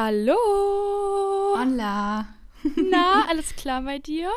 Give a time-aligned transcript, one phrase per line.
[0.00, 0.36] Hallo.
[1.56, 2.28] Hola.
[2.88, 4.30] Na, alles klar bei dir?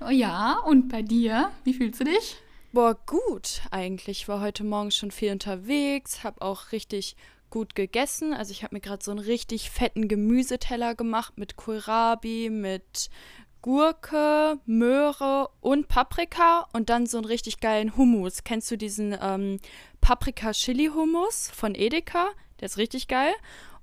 [0.00, 1.52] Oh ja, und bei dir?
[1.62, 2.34] Wie fühlst du dich?
[2.72, 4.22] Boah, gut eigentlich.
[4.22, 7.14] Ich war heute Morgen schon viel unterwegs, hab auch richtig
[7.50, 8.34] gut gegessen.
[8.34, 13.08] Also ich habe mir gerade so einen richtig fetten Gemüseteller gemacht mit Kohlrabi, mit
[13.62, 18.42] Gurke, Möhre und Paprika und dann so einen richtig geilen Hummus.
[18.42, 19.60] Kennst du diesen ähm,
[20.00, 22.30] Paprika-Chili-Hummus von Edeka?
[22.58, 23.34] Der ist richtig geil.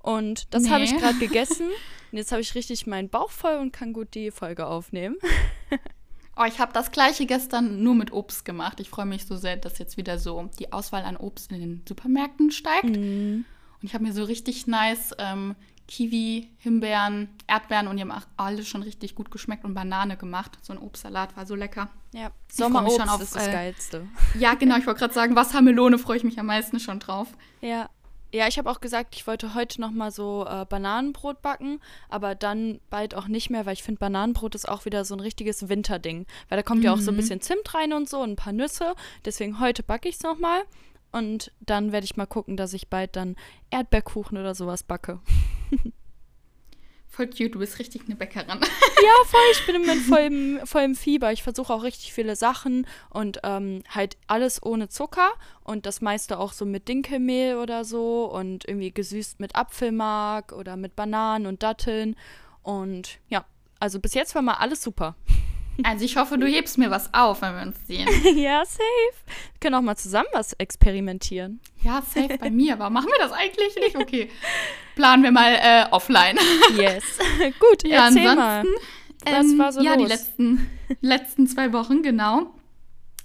[0.04, 0.98] Und das habe ich Nee.
[0.98, 1.68] gerade gegessen.
[2.12, 5.16] Und jetzt habe ich richtig meinen Bauch voll und kann gut die Folge aufnehmen.
[6.36, 8.80] Oh, ich habe das gleiche gestern nur mit Obst gemacht.
[8.80, 11.82] Ich freue mich so sehr, dass jetzt wieder so die Auswahl an Obst in den
[11.88, 12.96] Supermärkten steigt.
[12.96, 13.44] Und
[13.82, 15.54] ich habe mir so richtig nice ähm,
[15.86, 20.58] Kiwi, Himbeeren, Erdbeeren und die haben auch alle schon richtig gut geschmeckt und Banane gemacht.
[20.62, 21.88] So ein Obstsalat war so lecker.
[22.12, 24.08] Ja, Ich Sommerobst auf, ist das äh, Geilste.
[24.36, 27.28] Ja, genau, ich wollte gerade sagen, Wassermelone freue ich mich am meisten schon drauf.
[27.60, 27.88] Ja.
[28.34, 32.34] Ja, ich habe auch gesagt, ich wollte heute noch mal so äh, Bananenbrot backen, aber
[32.34, 35.68] dann bald auch nicht mehr, weil ich finde, Bananenbrot ist auch wieder so ein richtiges
[35.68, 36.26] Winterding.
[36.48, 38.52] Weil da kommt ja auch so ein bisschen Zimt rein und so und ein paar
[38.52, 38.96] Nüsse.
[39.24, 40.62] Deswegen heute backe ich es noch mal.
[41.12, 43.36] Und dann werde ich mal gucken, dass ich bald dann
[43.70, 45.20] Erdbeerkuchen oder sowas backe.
[47.14, 48.48] Voll cute, du bist richtig eine Bäckerin.
[49.04, 49.40] Ja, voll.
[49.52, 51.30] Ich bin im Moment voll im, voll im Fieber.
[51.30, 56.38] Ich versuche auch richtig viele Sachen und ähm, halt alles ohne Zucker und das meiste
[56.38, 61.62] auch so mit Dinkelmehl oder so und irgendwie gesüßt mit Apfelmark oder mit Bananen und
[61.62, 62.16] Datteln.
[62.62, 63.44] Und ja,
[63.78, 65.14] also bis jetzt war mal alles super.
[65.82, 68.08] Also ich hoffe, du hebst mir was auf, wenn wir uns sehen.
[68.36, 68.84] ja, safe.
[69.26, 71.58] Wir können auch mal zusammen was experimentieren.
[71.82, 72.78] Ja, safe bei mir.
[72.78, 73.96] Warum machen wir das eigentlich nicht?
[73.96, 74.30] Okay.
[74.94, 76.38] Planen wir mal äh, offline.
[76.76, 77.04] Yes.
[77.60, 78.64] Gut, Ja, erzähl ansonsten, mal.
[79.24, 80.08] Was Ähm, war so ja, die los?
[80.10, 82.54] letzten, letzten zwei Wochen, genau.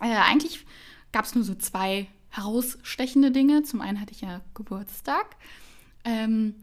[0.02, 0.66] Äh, eigentlich
[1.12, 3.64] gab es nur so zwei herausstechende Dinge.
[3.64, 5.36] Zum einen hatte ich ja Geburtstag.
[6.06, 6.56] Ähm,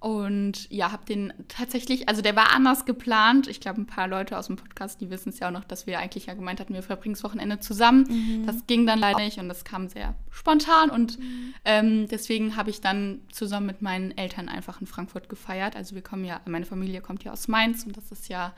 [0.00, 3.46] und ja, habe den tatsächlich, also der war anders geplant.
[3.48, 5.86] Ich glaube, ein paar Leute aus dem Podcast, die wissen es ja auch noch, dass
[5.86, 8.06] wir eigentlich ja gemeint hatten, wir verbringen das Wochenende zusammen.
[8.08, 8.46] Mhm.
[8.46, 10.88] Das ging dann leider nicht und das kam sehr spontan.
[10.88, 11.18] Und
[11.66, 15.76] ähm, deswegen habe ich dann zusammen mit meinen Eltern einfach in Frankfurt gefeiert.
[15.76, 18.54] Also wir kommen ja, meine Familie kommt ja aus Mainz und das ist ja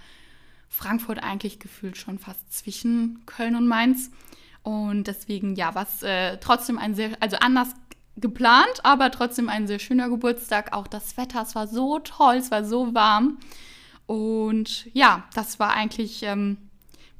[0.69, 4.13] Frankfurt eigentlich gefühlt schon fast zwischen Köln und Mainz.
[4.63, 7.71] Und deswegen, ja, was äh, trotzdem ein sehr, also anders
[8.17, 10.73] geplant, aber trotzdem ein sehr schöner Geburtstag.
[10.73, 13.39] Auch das Wetter, es war so toll, es war so warm.
[14.07, 16.59] Und ja, das war eigentlich ähm,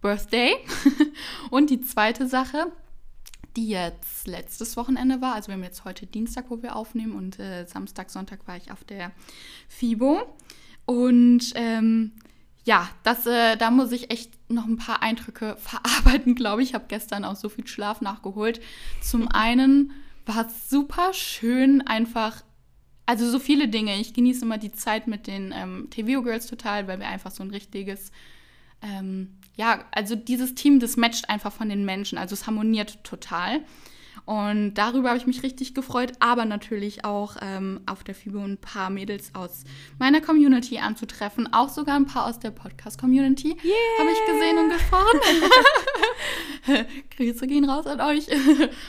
[0.01, 0.55] Birthday.
[1.51, 2.71] und die zweite Sache,
[3.57, 7.39] die jetzt letztes Wochenende war, also wir haben jetzt heute Dienstag, wo wir aufnehmen und
[7.39, 9.13] äh, Samstag, Sonntag war ich auf der
[9.69, 10.23] FIBO.
[10.85, 12.13] Und ähm,
[12.65, 16.71] ja, das, äh, da muss ich echt noch ein paar Eindrücke verarbeiten, glaube ich.
[16.71, 18.61] Ich habe gestern auch so viel Schlaf nachgeholt.
[19.01, 19.93] Zum einen
[20.27, 22.43] war es super schön, einfach,
[23.07, 24.01] also so viele Dinge.
[24.01, 27.43] Ich genieße immer die Zeit mit den ähm, TVO Girls total, weil wir einfach so
[27.43, 28.13] ein richtiges,
[28.83, 33.61] ähm, ja, also dieses Team, das matcht einfach von den Menschen, also es harmoniert total.
[34.25, 38.57] Und darüber habe ich mich richtig gefreut, aber natürlich auch ähm, auf der FIBO ein
[38.57, 39.65] paar Mädels aus
[39.99, 43.57] meiner Community anzutreffen, auch sogar ein paar aus der Podcast-Community
[43.99, 45.21] habe ich gesehen und gesprochen.
[47.17, 48.29] Grüße gehen raus an euch.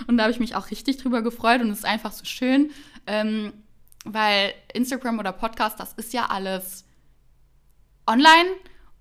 [0.07, 2.69] Und da habe ich mich auch richtig drüber gefreut und es ist einfach so schön,
[3.07, 3.53] ähm,
[4.05, 6.85] weil Instagram oder Podcast, das ist ja alles
[8.05, 8.50] online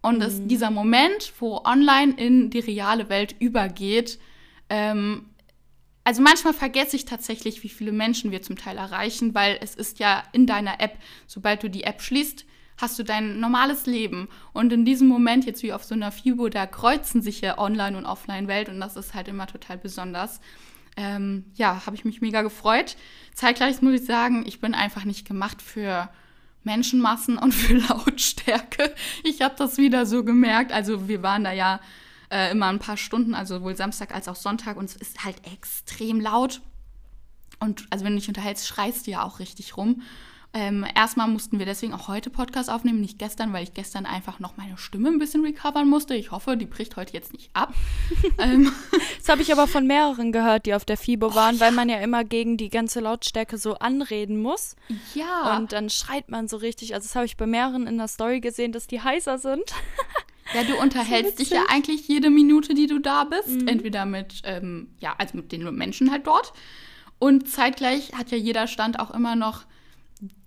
[0.00, 4.18] und es, dieser Moment, wo online in die reale Welt übergeht,
[4.68, 5.26] ähm,
[6.04, 9.98] also manchmal vergesse ich tatsächlich, wie viele Menschen wir zum Teil erreichen, weil es ist
[9.98, 12.44] ja in deiner App, sobald du die App schließt,
[12.76, 14.28] hast du dein normales Leben.
[14.52, 17.96] Und in diesem Moment, jetzt wie auf so einer FIBO, da kreuzen sich ja Online-
[17.96, 20.40] und Offline-Welt und das ist halt immer total besonders.
[20.96, 22.96] Ähm, ja, habe ich mich mega gefreut.
[23.34, 26.10] Zeitgleich muss ich sagen, ich bin einfach nicht gemacht für
[26.64, 28.92] Menschenmassen und für Lautstärke.
[29.24, 30.72] Ich habe das wieder so gemerkt.
[30.72, 31.80] Also wir waren da ja
[32.32, 35.36] äh, immer ein paar Stunden, also sowohl Samstag als auch Sonntag und es ist halt
[35.52, 36.62] extrem laut.
[37.60, 40.02] Und also wenn du dich unterhältst, schreist du ja auch richtig rum.
[40.54, 44.38] Ähm, erstmal mussten wir deswegen auch heute Podcast aufnehmen, nicht gestern, weil ich gestern einfach
[44.38, 46.14] noch meine Stimme ein bisschen recovern musste.
[46.14, 47.72] Ich hoffe, die bricht heute jetzt nicht ab.
[48.38, 48.70] ähm,
[49.18, 52.00] Das habe ich aber von mehreren gehört, die auf der FIBO waren, weil man ja
[52.00, 54.76] immer gegen die ganze Lautstärke so anreden muss.
[55.14, 55.56] ja.
[55.56, 56.94] Und dann schreit man so richtig.
[56.94, 59.64] Also das habe ich bei mehreren in der Story gesehen, dass die heißer sind.
[60.54, 63.68] Ja, du unterhältst dich ja eigentlich jede Minute, die du da bist.
[63.68, 66.52] Entweder mit, ähm, ja, also mit den Menschen halt dort.
[67.18, 69.64] Und zeitgleich hat ja jeder Stand auch immer noch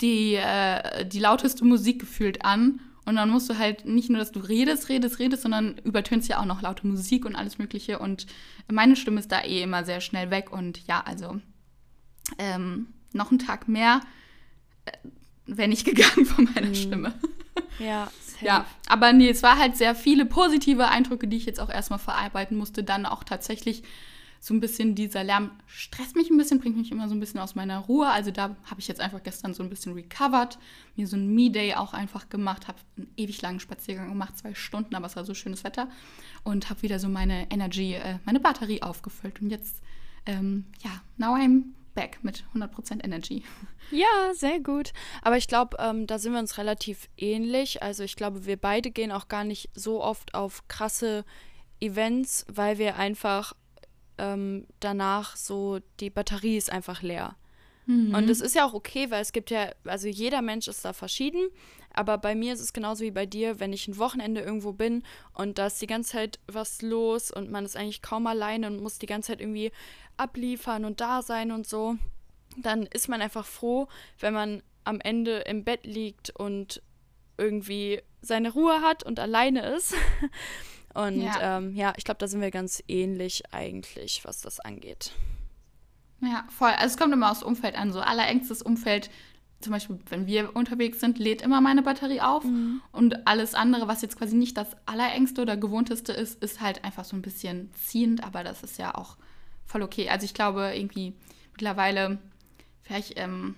[0.02, 2.80] die, äh, die lauteste Musik gefühlt an.
[3.06, 6.40] Und dann musst du halt nicht nur, dass du redest, redest, redest, sondern übertönst ja
[6.40, 8.00] auch noch laute Musik und alles Mögliche.
[8.00, 8.25] Und
[8.72, 10.51] meine Stimme ist da eh immer sehr schnell weg.
[10.51, 11.40] Und ja, also
[12.40, 14.01] ähm, noch einen Tag mehr
[15.46, 16.75] wäre nicht gegangen von meiner Mhm.
[16.75, 17.13] Stimme.
[17.80, 18.46] Ja, safe.
[18.46, 22.00] Ja, aber nee, es war halt sehr viele positive Eindrücke, die ich jetzt auch erstmal
[22.00, 22.84] verarbeiten musste.
[22.84, 23.84] Dann auch tatsächlich
[24.46, 27.40] so ein bisschen dieser Lärm stresst mich ein bisschen, bringt mich immer so ein bisschen
[27.40, 28.07] aus meiner Ruhe.
[28.07, 30.60] Also da habe ich jetzt einfach gestern so ein bisschen recovered,
[30.96, 34.94] mir so ein Me-Day auch einfach gemacht, habe einen ewig langen Spaziergang gemacht, zwei Stunden,
[34.94, 35.90] aber es war so schönes Wetter
[36.44, 39.42] und habe wieder so meine Energy, äh, meine Batterie aufgefüllt.
[39.42, 39.81] Und jetzt,
[40.28, 41.63] ähm, ja, now I'm
[41.96, 43.44] back mit 100% Energy.
[43.92, 44.94] Ja, sehr gut.
[45.22, 47.82] Aber ich glaube, ähm, da sind wir uns relativ ähnlich.
[47.82, 51.26] Also ich glaube, wir beide gehen auch gar nicht so oft auf krasse
[51.80, 53.54] Events, weil wir einfach
[54.18, 57.36] ähm, danach so, die Batterie ist einfach leer.
[58.16, 60.94] Und es ist ja auch okay, weil es gibt ja, also jeder Mensch ist da
[60.94, 61.50] verschieden,
[61.96, 65.04] aber bei mir ist es genauso wie bei dir, wenn ich ein Wochenende irgendwo bin
[65.34, 68.82] und da ist die ganze Zeit was los und man ist eigentlich kaum alleine und
[68.82, 69.72] muss die ganze Zeit irgendwie
[70.18, 71.96] abliefern und da sein und so,
[72.58, 73.88] dann ist man einfach froh,
[74.20, 76.82] wenn man am Ende im Bett liegt und
[77.38, 79.94] irgendwie seine Ruhe hat und alleine ist.
[80.94, 81.58] Und Ja.
[81.58, 85.12] ähm, ja ich glaube, da sind wir ganz ähnlich eigentlich, was das angeht.
[86.22, 86.70] Ja, voll.
[86.70, 87.92] Also es kommt immer aufs Umfeld an.
[87.92, 89.10] So allerengstes Umfeld,
[89.62, 92.44] zum Beispiel, wenn wir unterwegs sind, lädt immer meine Batterie auf.
[92.92, 97.06] Und alles andere, was jetzt quasi nicht das allerengste oder gewohnteste ist, ist halt einfach
[97.06, 98.24] so ein bisschen ziehend.
[98.24, 99.18] Aber das ist ja auch
[99.66, 100.10] voll okay.
[100.10, 101.13] Also ich glaube irgendwie
[101.52, 102.19] mittlerweile,
[102.84, 103.56] vielleicht, ähm,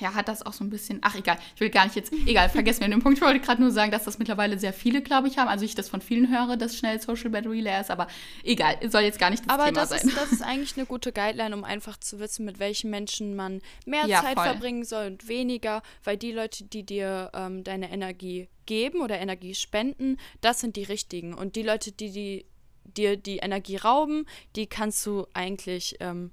[0.00, 0.98] ja, hat das auch so ein bisschen.
[1.02, 1.38] Ach, egal.
[1.54, 2.12] Ich will gar nicht jetzt.
[2.26, 3.18] Egal, vergessen wir den Punkt.
[3.18, 5.48] Ich wollte gerade nur sagen, dass das mittlerweile sehr viele, glaube ich, haben.
[5.48, 7.90] Also ich das von vielen höre, dass schnell Social Battery leer ist.
[7.90, 8.06] Aber
[8.44, 10.08] egal, soll jetzt gar nicht das Aber Thema das sein.
[10.08, 13.60] ist, das ist eigentlich eine gute Guideline, um einfach zu wissen, mit welchen Menschen man
[13.86, 14.44] mehr Ja, Zeit voll.
[14.44, 19.54] verbringen soll und weniger, weil die Leute, die dir ähm, deine Energie geben oder Energie
[19.54, 21.34] spenden, das sind die richtigen.
[21.34, 22.46] Und die Leute, die, die
[22.84, 26.32] dir die Energie rauben, die kannst du eigentlich ähm,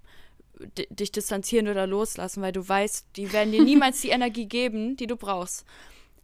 [0.90, 5.08] dich distanzieren oder loslassen, weil du weißt, die werden dir niemals die Energie geben, die
[5.08, 5.66] du brauchst.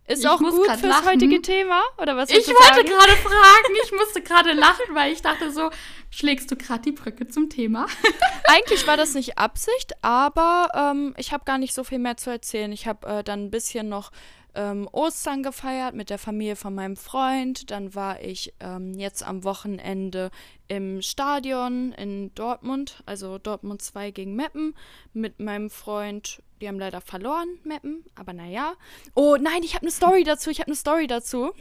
[0.07, 1.07] Ist Ich auch gut fürs lachen.
[1.09, 5.51] heutige Thema, oder was Ich wollte gerade fragen, ich musste gerade lachen, weil ich dachte
[5.51, 5.69] so,
[6.09, 7.85] schlägst du gerade die Brücke zum Thema?
[8.45, 12.29] Eigentlich war das nicht Absicht, aber ähm, ich habe gar nicht so viel mehr zu
[12.31, 12.71] erzählen.
[12.71, 14.11] Ich habe äh, dann ein bisschen noch
[14.55, 17.71] ähm, Ostern gefeiert mit der Familie von meinem Freund.
[17.71, 20.31] Dann war ich ähm, jetzt am Wochenende
[20.67, 24.75] im Stadion in Dortmund, also Dortmund 2 gegen Meppen,
[25.13, 26.41] mit meinem Freund.
[26.61, 28.73] Die haben leider verloren, Meppen, aber naja.
[29.15, 30.49] Oh nein, ich habe eine Story dazu.
[30.49, 31.51] Ich habe eine Story dazu.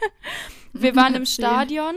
[0.72, 1.26] Wir waren im.
[1.38, 1.96] Stadion.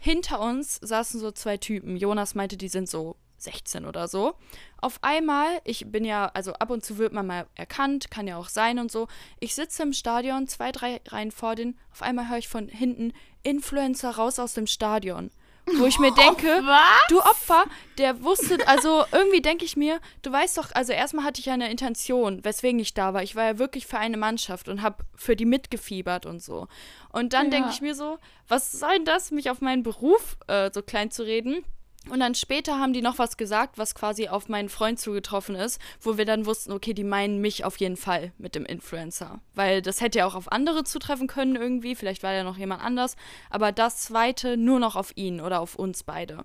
[0.00, 1.96] Hinter uns saßen so zwei Typen.
[1.96, 4.34] Jonas meinte, die sind so 16 oder so.
[4.80, 8.36] Auf einmal, ich bin ja, also ab und zu wird man mal erkannt, kann ja
[8.36, 9.08] auch sein und so.
[9.40, 11.78] Ich sitze im Stadion, zwei, drei Reihen vor denen.
[11.92, 13.12] Auf einmal höre ich von hinten
[13.42, 15.30] Influencer raus aus dem Stadion.
[15.76, 17.08] Wo ich mir denke, was?
[17.10, 17.64] du Opfer,
[17.98, 21.52] der wusste, also irgendwie denke ich mir, du weißt doch, also erstmal hatte ich ja
[21.52, 23.22] eine Intention, weswegen ich da war.
[23.22, 26.68] Ich war ja wirklich für eine Mannschaft und habe für die mitgefiebert und so.
[27.10, 27.50] Und dann Ja.
[27.50, 28.18] denke ich mir so,
[28.48, 31.64] was soll denn das, mich auf meinen Beruf äh, so klein zu reden?
[32.10, 35.80] Und dann später haben die noch was gesagt, was quasi auf meinen Freund zugetroffen ist,
[36.00, 39.40] wo wir dann wussten, okay, die meinen mich auf jeden Fall mit dem Influencer.
[39.54, 42.82] Weil das hätte ja auch auf andere zutreffen können irgendwie, vielleicht war ja noch jemand
[42.82, 43.16] anders,
[43.50, 46.44] aber das zweite nur noch auf ihn oder auf uns beide.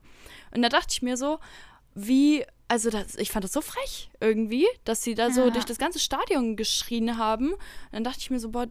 [0.53, 1.39] Und da dachte ich mir so,
[1.95, 5.49] wie, also das, ich fand das so frech irgendwie, dass sie da so Ja.
[5.51, 7.53] durch das ganze Stadion geschrien haben.
[7.53, 7.59] Und
[7.91, 8.67] dann dachte ich mir so, boah,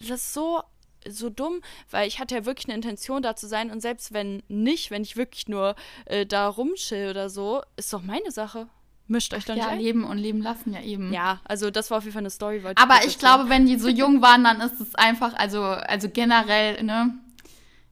[0.00, 0.62] das ist so
[1.06, 4.42] so dumm, weil ich hatte ja wirklich eine Intention da zu sein und selbst wenn
[4.48, 5.74] nicht, wenn ich wirklich nur
[6.06, 8.68] äh, da rumchill oder so, ist doch meine Sache.
[9.10, 11.12] Mischt euch doch nicht Ja, leben und leben lassen, ja eben.
[11.14, 12.62] Ja, also das war auf jeden Fall eine Story.
[12.74, 13.18] Aber ich erzählen.
[13.18, 17.14] glaube, wenn die so jung waren, dann ist es einfach, also, also generell, ne,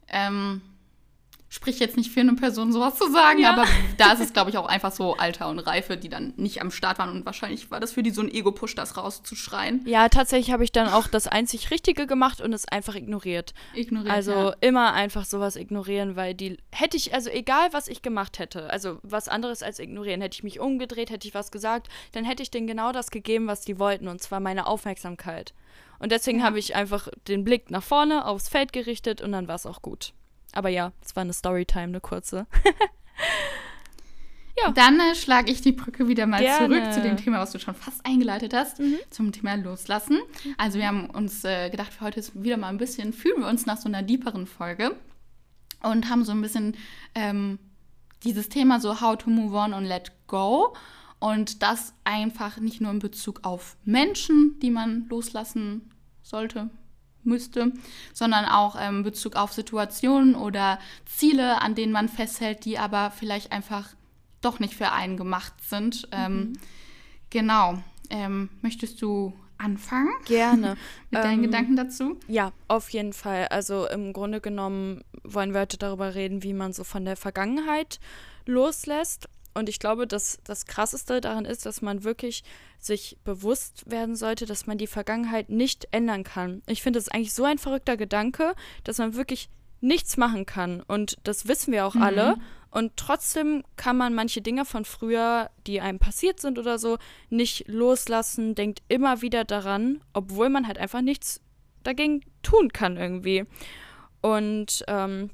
[0.08, 0.60] ähm,
[1.48, 3.52] sprich jetzt nicht für eine Person sowas zu sagen, Ja.
[3.52, 3.64] aber
[3.98, 6.70] da ist es, glaube ich, auch einfach so Alter und Reife, die dann nicht am
[6.70, 9.82] Start waren und wahrscheinlich war das für die so ein Ego-Push, das rauszuschreien.
[9.86, 13.54] Ja, tatsächlich habe ich dann auch das einzig Richtige gemacht und es einfach ignoriert.
[13.74, 14.12] Ignoriert.
[14.12, 14.54] Also ja.
[14.60, 18.98] immer einfach sowas ignorieren, weil die hätte ich, also egal was ich gemacht hätte, also
[19.02, 22.50] was anderes als ignorieren, hätte ich mich umgedreht, hätte ich was gesagt, dann hätte ich
[22.50, 25.54] denen genau das gegeben, was die wollten, und zwar meine Aufmerksamkeit.
[25.98, 29.54] Und deswegen habe ich einfach den Blick nach vorne aufs Feld gerichtet und dann war
[29.54, 30.12] es auch gut.
[30.56, 32.46] Aber ja, es war eine Storytime, eine kurze.
[34.62, 34.72] ja.
[34.72, 36.66] Dann äh, schlage ich die Brücke wieder mal Gerne.
[36.66, 40.18] zurück zu dem Thema, was du schon fast eingeleitet hast, zum Thema Loslassen.
[40.56, 43.48] Also wir haben uns äh, gedacht, für heute ist wieder mal ein bisschen, fühlen wir
[43.48, 44.96] uns nach so einer deeperen Folge
[45.82, 46.74] und haben so ein bisschen
[47.14, 47.58] ähm,
[48.24, 50.74] dieses Thema so How to Move On und Let Go.
[51.18, 55.90] Und das einfach nicht nur in Bezug auf Menschen, die man loslassen
[56.22, 56.70] sollte,
[57.26, 57.72] müsste,
[58.12, 63.10] sondern auch ähm, in Bezug auf Situationen oder Ziele, an denen man festhält, die aber
[63.10, 63.88] vielleicht einfach
[64.40, 66.08] doch nicht für einen gemacht sind.
[66.12, 66.54] Ähm,
[67.30, 67.78] genau.
[68.10, 70.10] Ähm, möchtest du anfangen?
[70.26, 70.76] Gerne.
[71.10, 72.18] Mit deinen ähm, Gedanken dazu?
[72.28, 73.48] Ja, auf jeden Fall.
[73.48, 78.00] Also im Grunde genommen wollen wir heute darüber reden, wie man so von der Vergangenheit
[78.44, 79.28] loslässt.
[79.56, 82.44] Und ich glaube, dass das Krasseste daran ist, dass man wirklich
[82.78, 86.62] sich bewusst werden sollte, dass man die Vergangenheit nicht ändern kann.
[86.66, 89.48] Ich finde, das ist eigentlich so ein verrückter Gedanke, dass man wirklich
[89.80, 90.82] nichts machen kann.
[90.82, 92.02] Und das wissen wir auch mhm.
[92.02, 92.36] alle.
[92.70, 96.98] Und trotzdem kann man manche Dinge von früher, die einem passiert sind oder so,
[97.30, 101.40] nicht loslassen, denkt immer wieder daran, obwohl man halt einfach nichts
[101.82, 103.44] dagegen tun kann irgendwie.
[104.20, 105.30] Und ähm,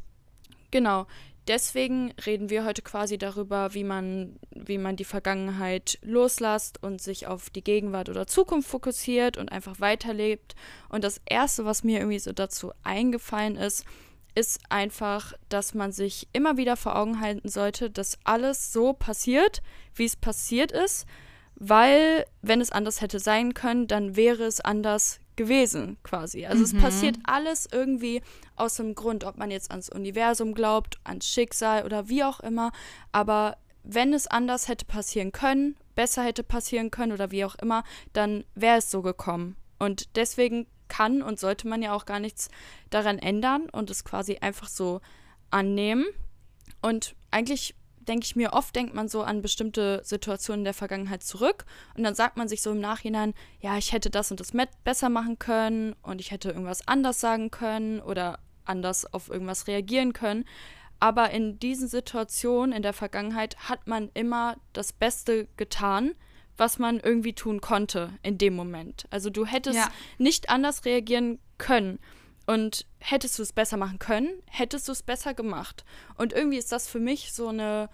[0.70, 1.06] genau,
[1.48, 7.26] deswegen reden wir heute quasi darüber, wie man, wie man die Vergangenheit loslässt und sich
[7.26, 10.54] auf die Gegenwart oder Zukunft fokussiert und einfach weiterlebt.
[10.88, 13.84] Und das Erste, was mir irgendwie so dazu eingefallen ist,
[14.34, 19.62] ist einfach, dass man sich immer wieder vor Augen halten sollte, dass alles so passiert,
[19.94, 21.06] wie es passiert ist,
[21.56, 26.46] weil wenn es anders hätte sein können, dann wäre es anders gewesen quasi.
[26.46, 26.64] Also mhm.
[26.64, 28.22] es passiert alles irgendwie
[28.56, 32.72] aus dem Grund, ob man jetzt ans Universum glaubt, ans Schicksal oder wie auch immer,
[33.12, 37.84] aber wenn es anders hätte passieren können, besser hätte passieren können oder wie auch immer,
[38.12, 39.56] dann wäre es so gekommen.
[39.78, 42.48] Und deswegen kann und sollte man ja auch gar nichts
[42.90, 45.00] daran ändern und es quasi einfach so
[45.50, 46.04] annehmen.
[46.80, 47.74] Und eigentlich
[48.08, 51.64] denke ich mir, oft denkt man so an bestimmte Situationen der Vergangenheit zurück
[51.96, 54.52] und dann sagt man sich so im Nachhinein, ja, ich hätte das und das
[54.84, 60.12] besser machen können und ich hätte irgendwas anders sagen können oder anders auf irgendwas reagieren
[60.12, 60.44] können.
[61.00, 66.12] Aber in diesen Situationen in der Vergangenheit hat man immer das Beste getan,
[66.56, 69.06] was man irgendwie tun konnte in dem Moment.
[69.10, 69.88] Also du hättest ja.
[70.18, 71.98] nicht anders reagieren können.
[72.52, 75.86] Und hättest du es besser machen können, hättest du es besser gemacht.
[76.16, 77.88] Und irgendwie ist das für mich so eine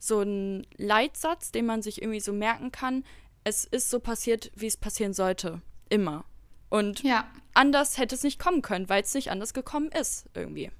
[0.00, 3.04] so ein Leitsatz, den man sich irgendwie so merken kann.
[3.44, 5.62] Es ist so passiert, wie es passieren sollte.
[5.90, 6.24] Immer.
[6.70, 7.30] Und ja.
[7.54, 10.72] anders hätte es nicht kommen können, weil es nicht anders gekommen ist, irgendwie.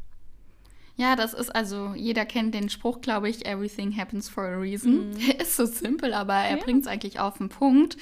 [0.97, 5.11] Ja, das ist also, jeder kennt den Spruch, glaube ich, everything happens for a reason.
[5.11, 5.19] Mhm.
[5.19, 6.65] Der ist so simpel, aber er ja.
[6.65, 7.97] bringt es eigentlich auf den Punkt.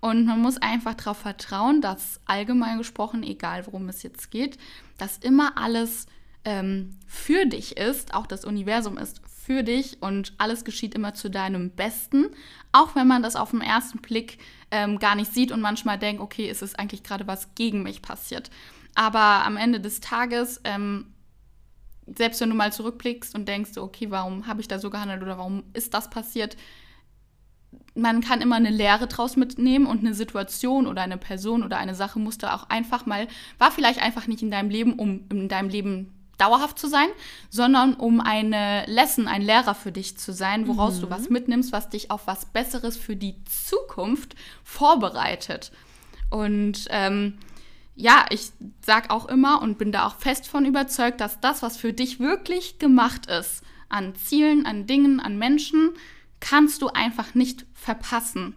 [0.00, 4.58] Und man muss einfach darauf vertrauen, dass allgemein gesprochen, egal worum es jetzt geht,
[4.96, 6.06] dass immer alles
[6.44, 11.30] ähm, für dich ist, auch das Universum ist für dich und alles geschieht immer zu
[11.30, 12.26] deinem Besten,
[12.70, 14.38] auch wenn man das auf den ersten Blick
[14.70, 18.02] ähm, gar nicht sieht und manchmal denkt, okay, ist es eigentlich gerade was gegen mich
[18.02, 18.50] passiert.
[18.94, 21.12] Aber am Ende des Tages ähm,
[22.16, 25.38] selbst wenn du mal zurückblickst und denkst, okay, warum habe ich da so gehandelt oder
[25.38, 26.56] warum ist das passiert,
[27.94, 31.94] man kann immer eine Lehre draus mitnehmen und eine Situation oder eine Person oder eine
[31.94, 33.26] Sache musste auch einfach mal,
[33.58, 37.08] war vielleicht einfach nicht in deinem Leben, um in deinem Leben dauerhaft zu sein,
[37.50, 41.00] sondern um eine Lesson, ein Lehrer für dich zu sein, woraus mhm.
[41.02, 45.72] du was mitnimmst, was dich auf was Besseres für die Zukunft vorbereitet.
[46.30, 47.38] Und ähm,
[47.96, 48.52] ja, ich
[48.86, 52.20] sag auch immer und bin da auch fest von überzeugt, dass das, was für dich
[52.20, 55.90] wirklich gemacht ist, an Zielen, an Dingen, an Menschen,
[56.40, 58.54] kannst du einfach nicht verpassen.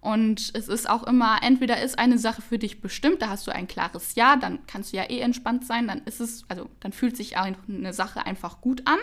[0.00, 3.50] Und es ist auch immer, entweder ist eine Sache für dich bestimmt, da hast du
[3.50, 6.92] ein klares Ja, dann kannst du ja eh entspannt sein, dann ist es, also dann
[6.92, 8.98] fühlt sich eine Sache einfach gut an.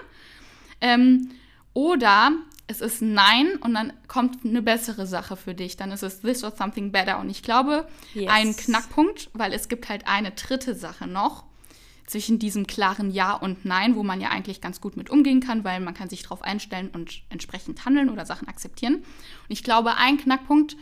[0.82, 1.30] Ähm,
[1.74, 2.32] oder
[2.66, 5.78] es ist Nein und dann kommt eine bessere Sache für dich.
[5.78, 7.20] Dann ist es This or Something Better.
[7.20, 8.30] Und ich glaube, yes.
[8.30, 11.47] ein Knackpunkt, weil es gibt halt eine dritte Sache noch
[12.08, 15.64] zwischen diesem klaren Ja und Nein, wo man ja eigentlich ganz gut mit umgehen kann,
[15.64, 18.96] weil man kann sich darauf einstellen und entsprechend handeln oder Sachen akzeptieren.
[18.96, 19.04] Und
[19.50, 20.78] ich glaube, ein Knackpunkt,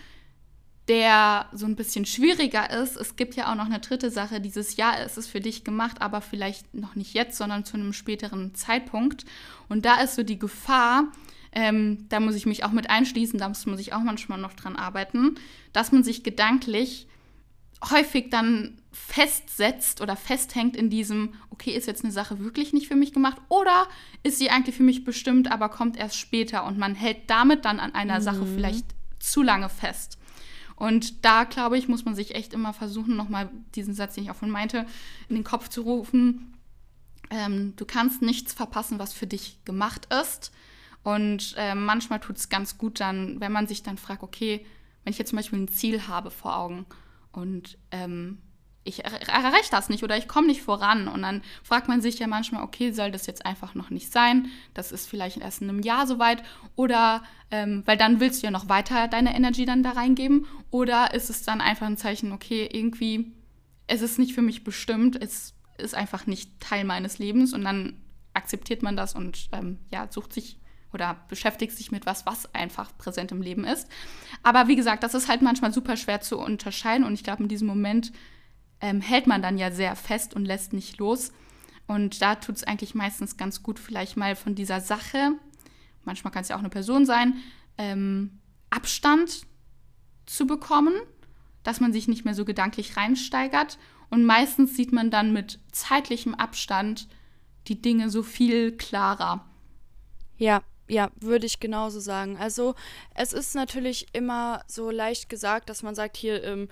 [0.87, 4.77] der so ein bisschen schwieriger ist, es gibt ja auch noch eine dritte Sache, dieses
[4.77, 8.53] Ja, es ist für dich gemacht, aber vielleicht noch nicht jetzt, sondern zu einem späteren
[8.53, 9.25] Zeitpunkt.
[9.67, 11.05] Und da ist so die Gefahr,
[11.51, 14.53] ähm, da muss ich mich auch mit einschließen, da muss man sich auch manchmal noch
[14.53, 15.35] dran arbeiten,
[15.73, 17.07] dass man sich gedanklich
[17.91, 22.95] häufig dann festsetzt oder festhängt in diesem, okay, ist jetzt eine Sache wirklich nicht für
[22.95, 23.87] mich gemacht oder
[24.23, 27.79] ist sie eigentlich für mich bestimmt, aber kommt erst später und man hält damit dann
[27.79, 28.23] an einer mhm.
[28.23, 28.85] Sache vielleicht
[29.19, 30.17] zu lange fest.
[30.75, 34.31] Und da, glaube ich, muss man sich echt immer versuchen, nochmal diesen Satz, den ich
[34.31, 34.85] auch von meinte,
[35.29, 36.53] in den Kopf zu rufen.
[37.29, 40.51] Ähm, du kannst nichts verpassen, was für dich gemacht ist.
[41.03, 44.65] Und äh, manchmal tut es ganz gut dann, wenn man sich dann fragt, okay,
[45.03, 46.85] wenn ich jetzt zum Beispiel ein Ziel habe vor Augen
[47.35, 48.39] und ähm,
[48.85, 51.07] ich er erreiche das nicht oder ich komme nicht voran.
[51.07, 54.49] Und dann fragt man sich ja manchmal, okay, soll das jetzt einfach noch nicht sein?
[54.73, 56.43] Das ist vielleicht erst in einem Jahr soweit.
[56.75, 60.45] Oder, ähm, weil dann willst du ja noch weiter deine Energie dann da reingeben.
[60.69, 63.33] Oder ist es dann einfach ein Zeichen, okay, irgendwie,
[63.87, 67.53] es ist nicht für mich bestimmt, es ist einfach nicht Teil meines Lebens.
[67.53, 67.97] Und dann
[68.33, 70.59] akzeptiert man das und ähm, ja, sucht sich
[70.95, 73.87] oder beschäftigst dich mit was, was einfach präsent im Leben ist.
[74.41, 77.49] Aber wie gesagt, das ist halt manchmal super schwer zu unterscheiden und ich glaube, in
[77.49, 78.11] diesem Moment
[78.81, 81.31] ähm, hält man dann ja sehr fest und lässt nicht los.
[81.85, 85.33] Und da tut es eigentlich meistens ganz gut, vielleicht mal von dieser Sache,
[86.03, 87.35] manchmal kann es ja auch eine Person sein,
[87.77, 89.45] ähm, Abstand
[90.25, 90.93] zu bekommen,
[91.63, 93.77] dass man sich nicht mehr so gedanklich reinsteigert.
[94.09, 97.07] Und meistens sieht man dann mit zeitlichem Abstand
[97.67, 99.45] die Dinge so viel klarer.
[100.37, 102.37] Ja, ja, würde ich genauso sagen.
[102.37, 102.75] Also
[103.13, 106.69] es ist natürlich immer so leicht gesagt, dass man sagt, hier, ähm,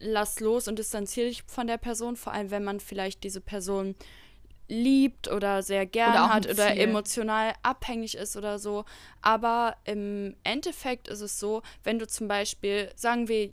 [0.00, 3.94] lass los und distanziere dich von der Person, vor allem wenn man vielleicht diese Person
[4.68, 8.84] liebt oder sehr gern oder hat oder emotional abhängig ist oder so.
[9.20, 13.50] Aber im Endeffekt ist es so, wenn du zum Beispiel, sagen wir,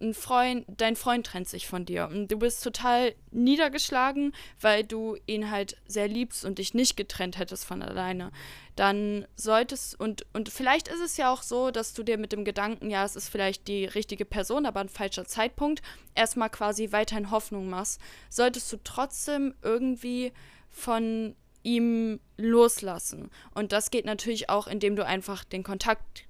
[0.00, 2.08] ein Freund, dein Freund trennt sich von dir.
[2.08, 7.38] Und du bist total niedergeschlagen, weil du ihn halt sehr liebst und dich nicht getrennt
[7.38, 8.30] hättest von alleine,
[8.76, 12.44] dann solltest und und vielleicht ist es ja auch so, dass du dir mit dem
[12.44, 15.82] Gedanken, ja, es ist vielleicht die richtige Person, aber ein falscher Zeitpunkt,
[16.14, 20.32] erstmal quasi weiterhin Hoffnung machst, solltest du trotzdem irgendwie
[20.70, 23.30] von ihm loslassen.
[23.54, 26.24] Und das geht natürlich auch, indem du einfach den Kontakt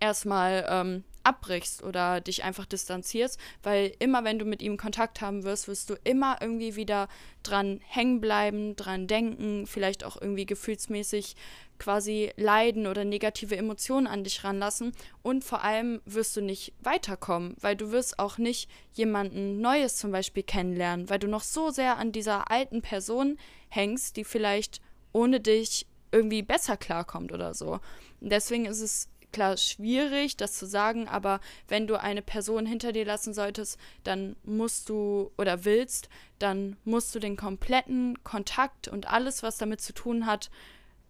[0.00, 5.42] erstmal ähm, abbrichst oder dich einfach distanzierst, weil immer wenn du mit ihm Kontakt haben
[5.42, 7.08] wirst, wirst du immer irgendwie wieder
[7.42, 11.34] dran hängen bleiben, dran denken, vielleicht auch irgendwie gefühlsmäßig
[11.78, 14.92] quasi leiden oder negative Emotionen an dich ranlassen
[15.22, 20.12] und vor allem wirst du nicht weiterkommen, weil du wirst auch nicht jemanden Neues zum
[20.12, 23.36] Beispiel kennenlernen, weil du noch so sehr an dieser alten Person
[23.68, 24.80] hängst, die vielleicht
[25.12, 27.80] ohne dich irgendwie besser klarkommt oder so.
[28.20, 33.04] deswegen ist es klar schwierig, das zu sagen, aber wenn du eine Person hinter dir
[33.04, 39.42] lassen solltest, dann musst du oder willst, dann musst du den kompletten Kontakt und alles,
[39.42, 40.50] was damit zu tun hat,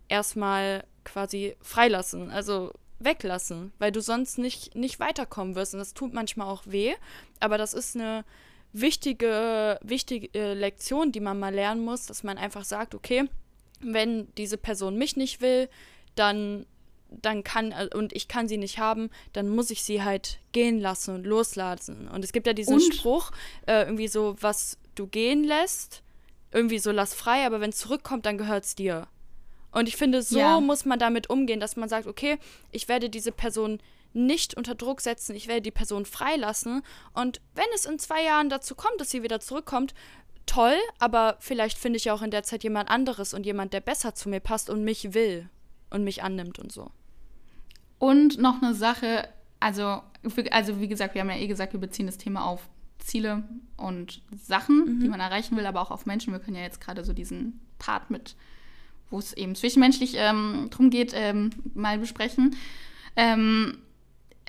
[0.08, 5.75] erstmal quasi freilassen, also weglassen, weil du sonst nicht, nicht weiterkommen wirst.
[5.75, 6.94] Und das tut manchmal auch weh,
[7.40, 8.25] aber das ist eine
[8.73, 13.29] wichtige, wichtige Lektion, die man mal lernen muss, dass man einfach sagt, okay,
[13.81, 15.68] wenn diese Person mich nicht will,
[16.14, 16.66] dann
[17.11, 20.81] dann kann äh, und ich kann sie nicht haben, dann muss ich sie halt gehen
[20.81, 22.09] lassen und loslassen.
[22.09, 22.95] Und es gibt ja diesen und?
[22.95, 23.31] Spruch,
[23.66, 26.03] äh, irgendwie so, was du gehen lässt,
[26.53, 29.07] irgendwie so lass frei, aber wenn es zurückkommt, dann gehört es dir.
[29.73, 30.61] Und ich finde, so ja.
[30.61, 32.38] muss man damit umgehen, dass man sagt, okay,
[32.71, 33.81] ich werde diese Person
[34.14, 36.83] nicht unter Druck setzen, ich werde die Person freilassen.
[37.12, 39.95] Und wenn es in zwei Jahren dazu kommt, dass sie wieder zurückkommt,
[40.47, 43.81] toll, aber vielleicht finde ich ja auch in der Zeit jemand anderes und jemand, der
[43.81, 45.51] besser zu mir passt und mich will
[45.90, 46.90] und mich annimmt und so.
[47.99, 49.29] Und noch eine Sache,
[49.61, 50.03] also,
[50.51, 52.68] also wie gesagt, wir haben ja eh gesagt, wir beziehen das Thema auf
[52.99, 53.44] Ziele
[53.77, 55.01] und Sachen, mhm.
[55.01, 56.33] die man erreichen will, aber auch auf Menschen.
[56.33, 58.37] Wir können ja jetzt gerade so diesen Part mit,
[59.11, 62.57] wo es eben zwischenmenschlich ähm, drum geht, ähm, mal besprechen.
[63.14, 63.79] Ähm,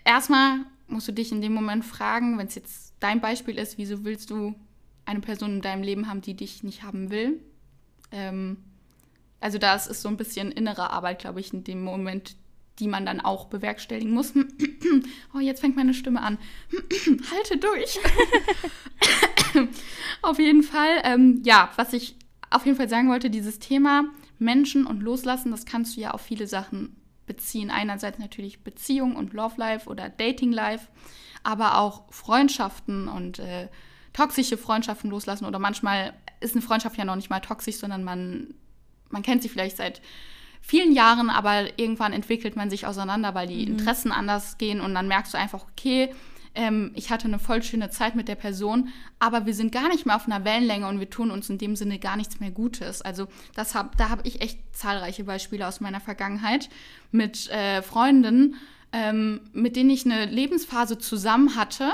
[0.03, 4.03] erstmal musst du dich in dem Moment fragen, wenn es jetzt dein Beispiel ist, wieso
[4.03, 4.55] willst du
[5.05, 7.39] eine Person in deinem Leben haben, die dich nicht haben will?
[8.11, 8.57] Ähm,
[9.39, 12.35] also das ist so ein bisschen innere Arbeit, glaube ich, in dem Moment,
[12.79, 14.33] die man dann auch bewerkstelligen muss.
[15.35, 16.37] oh, jetzt fängt meine Stimme an.
[17.31, 17.99] Halte durch.
[20.21, 22.15] auf jeden Fall, ähm, ja, was ich
[22.49, 24.05] auf jeden Fall sagen wollte, dieses Thema
[24.39, 26.95] Menschen und Loslassen, das kannst du ja auf viele Sachen
[27.25, 27.69] beziehen.
[27.69, 30.87] Einerseits natürlich Beziehung und Love Life oder Dating Life,
[31.43, 33.67] aber auch Freundschaften und äh,
[34.13, 35.45] toxische Freundschaften loslassen.
[35.45, 38.53] Oder manchmal ist eine Freundschaft ja noch nicht mal toxisch, sondern man,
[39.09, 40.01] man kennt sie vielleicht seit
[40.61, 43.73] vielen Jahren, aber irgendwann entwickelt man sich auseinander, weil die mhm.
[43.73, 46.13] Interessen anders gehen und dann merkst du einfach, okay,
[46.55, 48.89] ähm, ich hatte eine voll schöne Zeit mit der Person,
[49.19, 51.75] aber wir sind gar nicht mehr auf einer Wellenlänge und wir tun uns in dem
[51.75, 53.01] Sinne gar nichts mehr Gutes.
[53.01, 56.69] Also das hab, da habe ich echt zahlreiche Beispiele aus meiner Vergangenheit
[57.11, 58.55] mit äh, Freunden,
[58.91, 61.93] ähm, mit denen ich eine Lebensphase zusammen hatte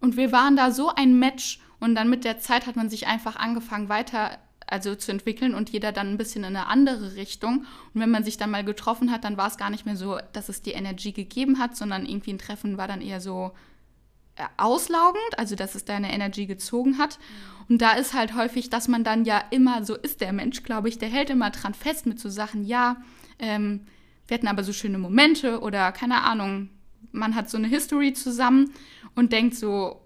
[0.00, 3.06] und wir waren da so ein Match und dann mit der Zeit hat man sich
[3.06, 7.66] einfach angefangen weiter also zu entwickeln und jeder dann ein bisschen in eine andere Richtung.
[7.92, 10.18] Und wenn man sich dann mal getroffen hat, dann war es gar nicht mehr so,
[10.32, 13.52] dass es die Energie gegeben hat, sondern irgendwie ein Treffen war dann eher so
[14.36, 17.18] äh, auslaugend, also dass es deine Energie gezogen hat.
[17.68, 20.88] Und da ist halt häufig, dass man dann ja immer, so ist der Mensch, glaube
[20.88, 22.96] ich, der hält immer dran fest mit so Sachen, ja,
[23.38, 23.86] ähm,
[24.26, 26.70] wir hatten aber so schöne Momente oder keine Ahnung,
[27.12, 28.72] man hat so eine History zusammen
[29.14, 30.03] und denkt so,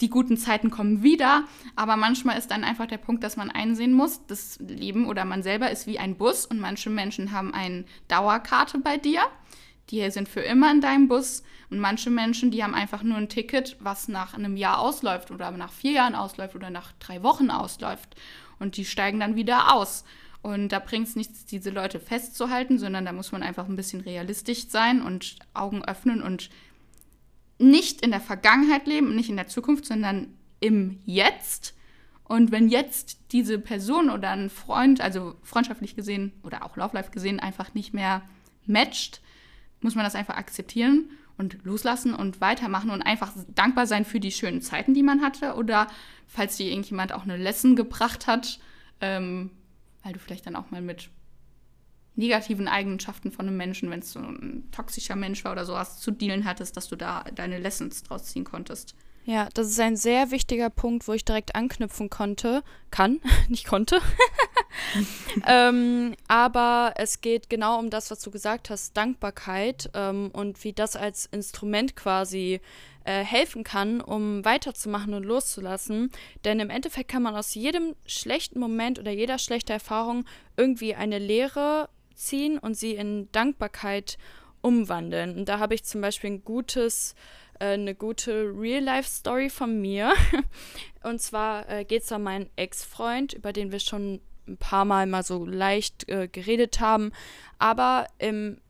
[0.00, 1.44] die guten Zeiten kommen wieder,
[1.76, 5.42] aber manchmal ist dann einfach der Punkt, dass man einsehen muss, das Leben oder man
[5.42, 9.20] selber ist wie ein Bus und manche Menschen haben eine Dauerkarte bei dir,
[9.90, 13.28] die sind für immer in deinem Bus und manche Menschen, die haben einfach nur ein
[13.28, 17.50] Ticket, was nach einem Jahr ausläuft oder nach vier Jahren ausläuft oder nach drei Wochen
[17.50, 18.16] ausläuft
[18.58, 20.04] und die steigen dann wieder aus.
[20.42, 24.02] Und da bringt es nichts, diese Leute festzuhalten, sondern da muss man einfach ein bisschen
[24.02, 26.50] realistisch sein und Augen öffnen und
[27.58, 30.28] nicht in der Vergangenheit leben, nicht in der Zukunft, sondern
[30.60, 31.74] im Jetzt.
[32.24, 37.10] Und wenn jetzt diese Person oder ein Freund, also freundschaftlich gesehen oder auch Love Life
[37.10, 38.22] gesehen, einfach nicht mehr
[38.66, 39.20] matcht,
[39.80, 44.32] muss man das einfach akzeptieren und loslassen und weitermachen und einfach dankbar sein für die
[44.32, 45.54] schönen Zeiten, die man hatte.
[45.54, 45.88] Oder
[46.26, 48.58] falls dir irgendjemand auch eine Lesson gebracht hat,
[49.00, 49.50] ähm,
[50.02, 51.10] weil du vielleicht dann auch mal mit
[52.16, 56.10] negativen Eigenschaften von einem Menschen, wenn es so ein toxischer Mensch war oder sowas, zu
[56.10, 58.94] dealen hattest, dass du da deine Lessons draus ziehen konntest.
[59.26, 62.62] Ja, das ist ein sehr wichtiger Punkt, wo ich direkt anknüpfen konnte.
[62.90, 64.00] Kann, nicht konnte.
[65.46, 70.74] ähm, aber es geht genau um das, was du gesagt hast, Dankbarkeit ähm, und wie
[70.74, 72.60] das als Instrument quasi
[73.04, 76.10] äh, helfen kann, um weiterzumachen und loszulassen.
[76.44, 80.26] Denn im Endeffekt kann man aus jedem schlechten Moment oder jeder schlechten Erfahrung
[80.58, 84.18] irgendwie eine Lehre ziehen und sie in Dankbarkeit
[84.60, 85.36] umwandeln.
[85.36, 87.14] Und da habe ich zum Beispiel ein gutes
[87.58, 90.12] äh, eine gute Real-Life-Story von mir.
[91.02, 95.06] Und zwar äh, geht es um meinen Ex-Freund, über den wir schon ein paar Mal
[95.06, 97.12] mal so leicht äh, geredet haben.
[97.58, 98.60] Aber im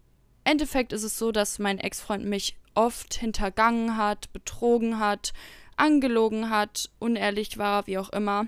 [0.44, 5.32] Endeffekt ist es so, dass mein Ex-Freund mich oft hintergangen hat, betrogen hat,
[5.76, 8.46] angelogen hat, unehrlich war, wie auch immer.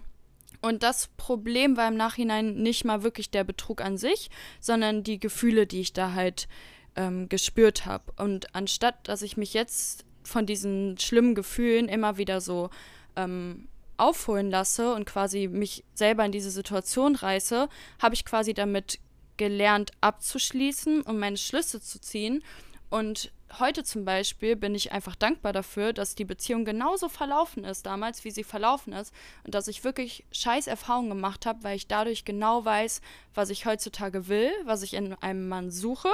[0.66, 5.20] Und das Problem war im Nachhinein nicht mal wirklich der Betrug an sich, sondern die
[5.20, 6.48] Gefühle, die ich da halt
[6.96, 8.12] ähm, gespürt habe.
[8.16, 12.70] Und anstatt, dass ich mich jetzt von diesen schlimmen Gefühlen immer wieder so
[13.14, 17.68] ähm, aufholen lasse und quasi mich selber in diese Situation reiße,
[18.02, 18.98] habe ich quasi damit
[19.36, 22.42] gelernt abzuschließen und meine Schlüsse zu ziehen.
[22.90, 27.86] Und heute zum Beispiel bin ich einfach dankbar dafür, dass die Beziehung genauso verlaufen ist
[27.86, 29.14] damals, wie sie verlaufen ist.
[29.44, 33.00] Und dass ich wirklich scheiß Erfahrungen gemacht habe, weil ich dadurch genau weiß,
[33.34, 36.10] was ich heutzutage will, was ich in einem Mann suche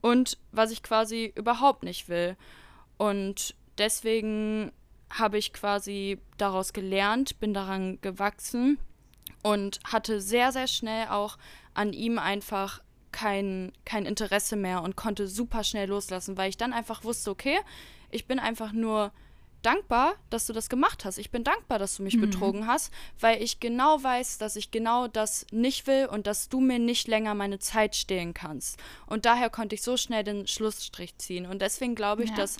[0.00, 2.36] und was ich quasi überhaupt nicht will.
[2.96, 4.72] Und deswegen
[5.10, 8.78] habe ich quasi daraus gelernt, bin daran gewachsen
[9.42, 11.36] und hatte sehr, sehr schnell auch
[11.74, 12.80] an ihm einfach
[13.12, 17.58] kein, kein Interesse mehr und konnte super schnell loslassen, weil ich dann einfach wusste, okay,
[18.10, 19.12] ich bin einfach nur
[19.62, 21.18] dankbar, dass du das gemacht hast.
[21.18, 22.22] Ich bin dankbar, dass du mich mhm.
[22.22, 26.60] betrogen hast, weil ich genau weiß, dass ich genau das nicht will und dass du
[26.60, 28.78] mir nicht länger meine Zeit stehlen kannst.
[29.06, 31.46] Und daher konnte ich so schnell den Schlussstrich ziehen.
[31.46, 32.36] Und deswegen glaube ich, ja.
[32.36, 32.56] dass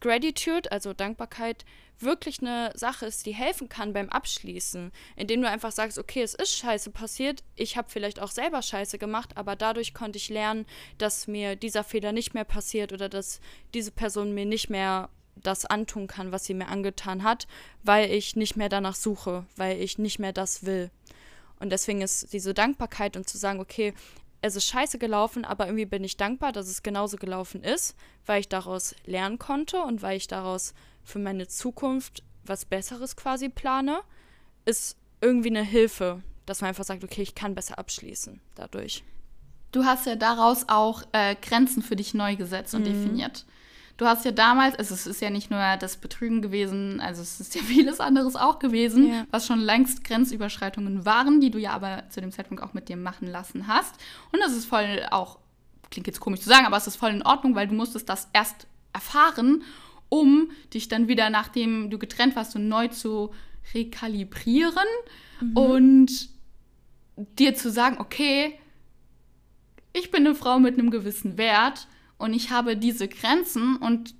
[0.00, 1.64] Gratitude, also Dankbarkeit,
[2.00, 6.34] wirklich eine Sache ist, die helfen kann beim Abschließen, indem du einfach sagst, okay, es
[6.34, 10.66] ist scheiße passiert, ich habe vielleicht auch selber scheiße gemacht, aber dadurch konnte ich lernen,
[10.98, 13.40] dass mir dieser Fehler nicht mehr passiert oder dass
[13.74, 15.08] diese Person mir nicht mehr
[15.42, 17.46] das antun kann, was sie mir angetan hat,
[17.82, 20.90] weil ich nicht mehr danach suche, weil ich nicht mehr das will.
[21.60, 23.94] Und deswegen ist diese Dankbarkeit und zu sagen, okay,
[24.40, 27.96] es ist scheiße gelaufen, aber irgendwie bin ich dankbar, dass es genauso gelaufen ist,
[28.26, 33.48] weil ich daraus lernen konnte und weil ich daraus für meine Zukunft was Besseres quasi
[33.48, 34.00] plane,
[34.64, 39.02] ist irgendwie eine Hilfe, dass man einfach sagt, okay, ich kann besser abschließen dadurch.
[39.72, 42.86] Du hast ja daraus auch äh, Grenzen für dich neu gesetzt und mhm.
[42.86, 43.44] definiert.
[43.98, 47.40] Du hast ja damals, also es ist ja nicht nur das Betrügen gewesen, also es
[47.40, 49.26] ist ja vieles anderes auch gewesen, ja.
[49.32, 52.96] was schon längst Grenzüberschreitungen waren, die du ja aber zu dem Zeitpunkt auch mit dir
[52.96, 53.96] machen lassen hast.
[54.32, 55.40] Und das ist voll auch,
[55.90, 58.28] klingt jetzt komisch zu sagen, aber es ist voll in Ordnung, weil du musstest das
[58.32, 59.64] erst erfahren,
[60.08, 63.32] um dich dann wieder, nachdem du getrennt warst, so neu zu
[63.74, 64.86] rekalibrieren
[65.40, 65.56] mhm.
[65.56, 66.28] und
[67.16, 68.58] dir zu sagen, okay,
[69.92, 74.14] ich bin eine Frau mit einem gewissen Wert und ich habe diese Grenzen und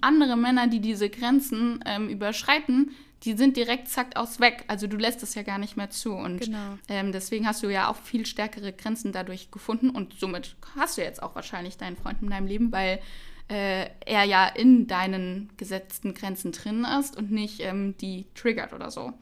[0.00, 2.92] andere Männer, die diese Grenzen ähm, überschreiten,
[3.24, 4.64] die sind direkt zack aus weg.
[4.68, 6.12] Also du lässt es ja gar nicht mehr zu.
[6.12, 6.78] Und genau.
[6.88, 9.90] ähm, deswegen hast du ja auch viel stärkere Grenzen dadurch gefunden.
[9.90, 13.00] Und somit hast du jetzt auch wahrscheinlich deinen Freund in deinem Leben, weil
[13.48, 18.90] äh, er ja in deinen gesetzten Grenzen drin ist und nicht ähm, die triggert oder
[18.90, 19.12] so.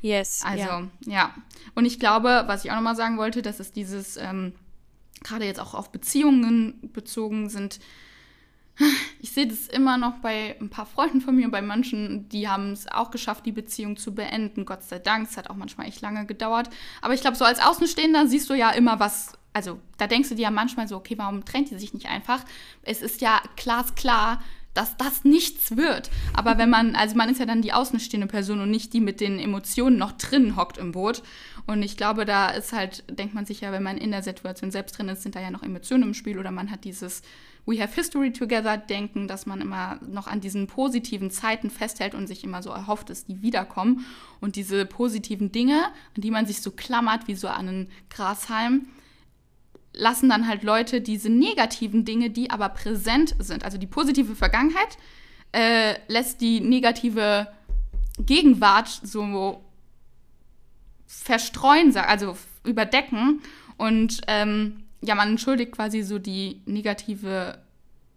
[0.00, 0.42] Yes.
[0.44, 0.88] Also, ja.
[1.06, 1.34] ja.
[1.74, 4.52] Und ich glaube, was ich auch nochmal sagen wollte, dass es dieses ähm,
[5.22, 7.78] gerade jetzt auch auf Beziehungen bezogen sind,
[9.20, 12.72] ich sehe das immer noch bei ein paar Freunden von mir, bei manchen, die haben
[12.72, 14.64] es auch geschafft, die Beziehung zu beenden.
[14.64, 16.70] Gott sei Dank, es hat auch manchmal echt lange gedauert.
[17.00, 20.34] Aber ich glaube, so als Außenstehender siehst du ja immer was, also da denkst du
[20.34, 22.44] dir ja manchmal so, okay, warum trennt die sich nicht einfach?
[22.82, 24.42] Es ist ja glasklar,
[24.74, 26.10] dass das nichts wird.
[26.34, 29.20] Aber wenn man, also man ist ja dann die außenstehende Person und nicht die mit
[29.20, 31.22] den Emotionen noch drin hockt im Boot.
[31.66, 34.70] Und ich glaube, da ist halt, denkt man sich ja, wenn man in der Situation
[34.70, 37.22] selbst drin ist, sind da ja noch Emotionen im Spiel oder man hat dieses
[37.66, 42.26] We have history together denken, dass man immer noch an diesen positiven Zeiten festhält und
[42.26, 44.04] sich immer so erhofft, dass die wiederkommen.
[44.40, 48.88] Und diese positiven Dinge, an die man sich so klammert wie so an einen Grashalm,
[49.94, 54.98] lassen dann halt Leute diese negativen Dinge, die aber präsent sind, also die positive Vergangenheit,
[55.52, 57.46] äh, lässt die negative
[58.18, 59.63] Gegenwart so
[61.22, 63.40] verstreuen, also überdecken.
[63.76, 67.58] Und ähm, ja, man entschuldigt quasi so die negative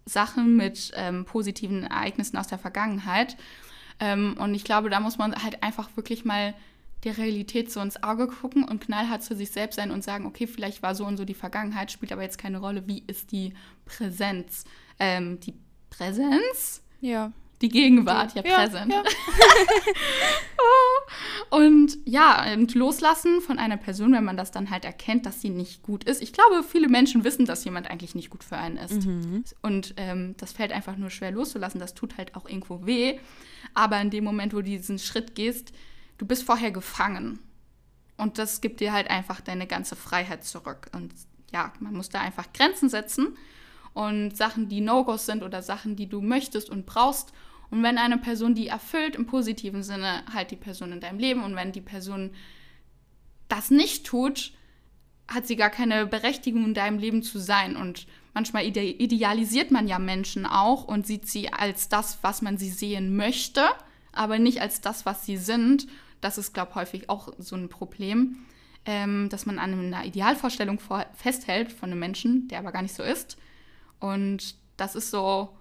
[0.06, 3.38] Sachen mit ähm, positiven Ereignissen aus der Vergangenheit.
[4.00, 6.54] Ähm, und ich glaube, da muss man halt einfach wirklich mal
[7.04, 10.48] der Realität so ins Auge gucken und knallhart zu sich selbst sein und sagen, okay,
[10.48, 12.88] vielleicht war so und so die Vergangenheit, spielt aber jetzt keine Rolle.
[12.88, 13.54] Wie ist die
[13.86, 14.66] Präsenz?
[15.00, 15.54] Ähm, die
[15.90, 16.82] Präsenz?
[17.02, 17.32] Ja.
[17.62, 18.94] Die Gegenwart, ja, ja präsent.
[18.94, 19.04] Ja.
[21.58, 25.50] und ja, und loslassen von einer Person, wenn man das dann halt erkennt, dass sie
[25.50, 26.22] nicht gut ist.
[26.22, 29.06] Ich glaube, viele Menschen wissen, dass jemand eigentlich nicht gut für einen ist.
[29.06, 29.44] Mhm.
[29.64, 31.80] Und ähm, das fällt einfach nur schwer loszulassen.
[31.80, 33.20] Das tut halt auch irgendwo weh.
[33.74, 35.72] Aber in dem Moment, wo du diesen Schritt gehst,
[36.20, 37.40] du bist vorher gefangen.
[38.18, 40.90] Und das gibt dir halt einfach deine ganze Freiheit zurück.
[40.94, 41.14] Und
[41.52, 43.38] ja, man muss da einfach Grenzen setzen
[43.94, 47.32] und Sachen, die No-Gos sind oder Sachen, die du möchtest und brauchst.
[47.70, 51.44] Und wenn eine Person die erfüllt im positiven Sinne, halt die Person in deinem Leben.
[51.44, 52.32] Und wenn die Person
[53.50, 54.54] das nicht tut,
[55.28, 57.76] hat sie gar keine Berechtigung in deinem Leben zu sein.
[57.76, 62.58] Und manchmal ide idealisiert man ja Menschen auch und sieht sie als das, was man
[62.58, 63.64] sie sehen möchte,
[64.14, 65.88] aber nicht als das, was sie sind.
[66.22, 68.38] Das ist, glaube ich, häufig auch so ein Problem,
[68.86, 70.80] ähm, dass man an einer Idealvorstellung
[71.14, 73.38] festhält von einem Menschen, der aber gar nicht so ist.
[74.00, 75.57] Und das ist so,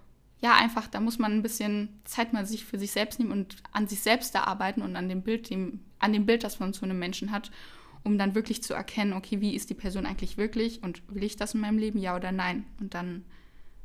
[0.47, 3.57] ja, einfach, da muss man ein bisschen Zeit mal sich für sich selbst nehmen und
[3.73, 6.73] an sich selbst da arbeiten und an dem Bild, dem, an dem Bild, das man
[6.73, 7.51] zu einem Menschen hat,
[8.05, 11.35] um dann wirklich zu erkennen, okay, wie ist die Person eigentlich wirklich und will ich
[11.35, 12.65] das in meinem Leben, ja oder nein?
[12.79, 13.25] Und dann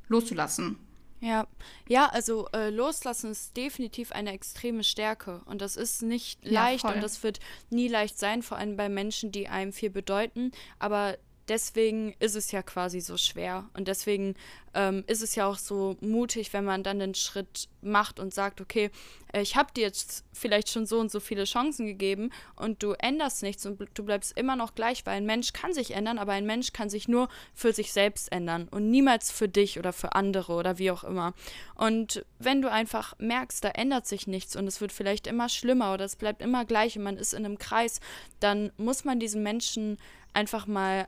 [0.08, 0.78] loszulassen.
[1.20, 1.48] Ja,
[1.90, 6.82] ja, also äh, loslassen ist definitiv eine extreme Stärke und das ist nicht ja, leicht
[6.82, 6.94] voll.
[6.94, 7.40] und das wird
[7.72, 10.52] nie leicht sein, vor allem bei Menschen, die einem viel bedeuten.
[10.78, 13.70] Aber deswegen ist es ja quasi so schwer.
[13.76, 14.36] Und deswegen
[14.74, 18.62] ähm, ist es ja auch so mutig, wenn man dann den Schritt macht und sagt,
[18.62, 18.90] okay,
[19.34, 22.94] äh, ich habe dir jetzt vielleicht schon so und so viele Chancen gegeben und du
[22.94, 26.34] änderst nichts und du bleibst immer noch gleich, weil ein Mensch kann sich ändern, aber
[26.34, 30.14] ein Mensch kann sich nur für sich selbst ändern und niemals für dich oder für
[30.16, 31.34] andere oder wie auch immer.
[31.76, 35.94] Und wenn du einfach merkst, da ändert sich nichts und es wird vielleicht immer schlimmer
[35.94, 38.00] oder es bleibt immer gleich und man ist in einem Kreis,
[38.40, 39.98] dann muss man diesen Menschen
[40.34, 41.08] einfach mal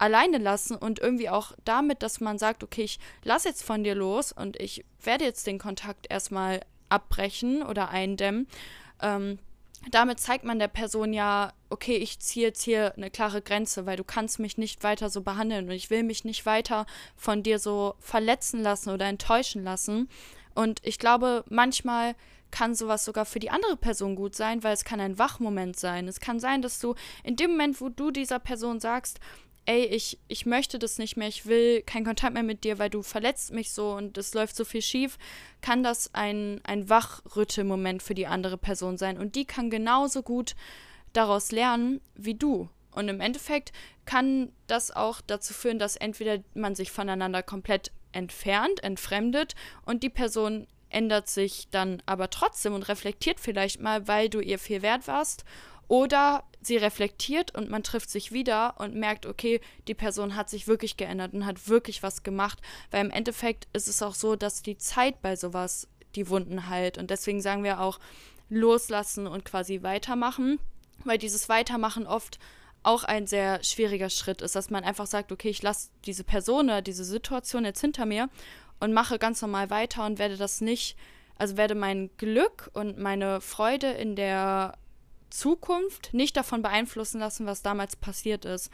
[0.00, 3.94] alleine lassen und irgendwie auch damit, dass man sagt, okay, ich lasse jetzt von dir
[3.94, 8.48] los und ich werde jetzt den Kontakt erstmal abbrechen oder eindämmen.
[9.02, 9.38] Ähm,
[9.90, 13.96] damit zeigt man der Person ja, okay, ich ziehe jetzt hier eine klare Grenze, weil
[13.96, 17.58] du kannst mich nicht weiter so behandeln und ich will mich nicht weiter von dir
[17.58, 20.08] so verletzen lassen oder enttäuschen lassen.
[20.54, 22.14] Und ich glaube, manchmal
[22.50, 26.08] kann sowas sogar für die andere Person gut sein, weil es kann ein Wachmoment sein.
[26.08, 29.20] Es kann sein, dass du in dem Moment, wo du dieser Person sagst,
[29.70, 32.90] ey, ich, ich möchte das nicht mehr, ich will keinen Kontakt mehr mit dir, weil
[32.90, 35.16] du verletzt mich so und es läuft so viel schief,
[35.60, 39.16] kann das ein, ein Wachrüttelmoment für die andere Person sein.
[39.16, 40.56] Und die kann genauso gut
[41.12, 42.68] daraus lernen wie du.
[42.90, 43.70] Und im Endeffekt
[44.06, 49.54] kann das auch dazu führen, dass entweder man sich voneinander komplett entfernt, entfremdet
[49.86, 54.58] und die Person ändert sich dann aber trotzdem und reflektiert vielleicht mal, weil du ihr
[54.58, 55.44] viel wert warst.
[55.86, 60.66] Oder sie reflektiert und man trifft sich wieder und merkt, okay, die Person hat sich
[60.66, 62.60] wirklich geändert und hat wirklich was gemacht.
[62.90, 66.98] Weil im Endeffekt ist es auch so, dass die Zeit bei sowas die Wunden heilt.
[66.98, 67.98] Und deswegen sagen wir auch
[68.48, 70.58] loslassen und quasi weitermachen.
[71.04, 72.38] Weil dieses Weitermachen oft
[72.82, 76.66] auch ein sehr schwieriger Schritt ist, dass man einfach sagt, okay, ich lasse diese Person
[76.66, 78.28] oder diese Situation jetzt hinter mir
[78.80, 80.96] und mache ganz normal weiter und werde das nicht,
[81.36, 84.78] also werde mein Glück und meine Freude in der
[85.30, 88.70] Zukunft nicht davon beeinflussen lassen, was damals passiert ist.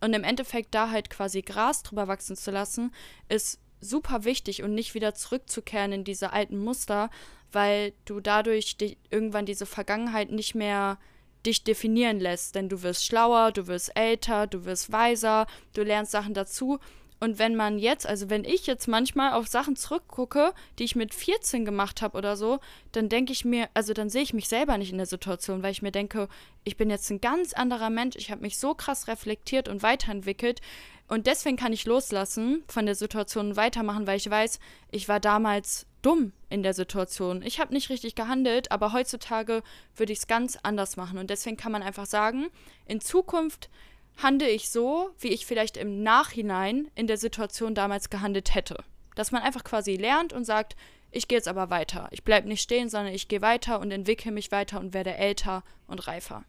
[0.00, 2.92] Und im Endeffekt da halt quasi Gras drüber wachsen zu lassen,
[3.28, 7.10] ist super wichtig und nicht wieder zurückzukehren in diese alten Muster,
[7.52, 10.98] weil du dadurch die, irgendwann diese Vergangenheit nicht mehr
[11.44, 12.54] dich definieren lässt.
[12.54, 16.78] Denn du wirst schlauer, du wirst älter, du wirst weiser, du lernst Sachen dazu
[17.22, 21.14] und wenn man jetzt, also wenn ich jetzt manchmal auf Sachen zurückgucke, die ich mit
[21.14, 22.58] 14 gemacht habe oder so,
[22.90, 25.70] dann denke ich mir, also dann sehe ich mich selber nicht in der Situation, weil
[25.70, 26.28] ich mir denke,
[26.64, 30.60] ich bin jetzt ein ganz anderer Mensch, ich habe mich so krass reflektiert und weiterentwickelt
[31.06, 34.58] und deswegen kann ich loslassen von der Situation und weitermachen, weil ich weiß,
[34.90, 37.42] ich war damals dumm in der Situation.
[37.42, 39.62] Ich habe nicht richtig gehandelt, aber heutzutage
[39.94, 41.18] würde ich es ganz anders machen.
[41.18, 42.48] Und deswegen kann man einfach sagen,
[42.86, 43.70] in Zukunft
[44.16, 48.82] handle ich so, wie ich vielleicht im Nachhinein in der Situation damals gehandelt hätte.
[49.14, 50.76] Dass man einfach quasi lernt und sagt,
[51.10, 52.08] ich gehe jetzt aber weiter.
[52.10, 55.62] Ich bleibe nicht stehen, sondern ich gehe weiter und entwickle mich weiter und werde älter
[55.86, 56.44] und reifer.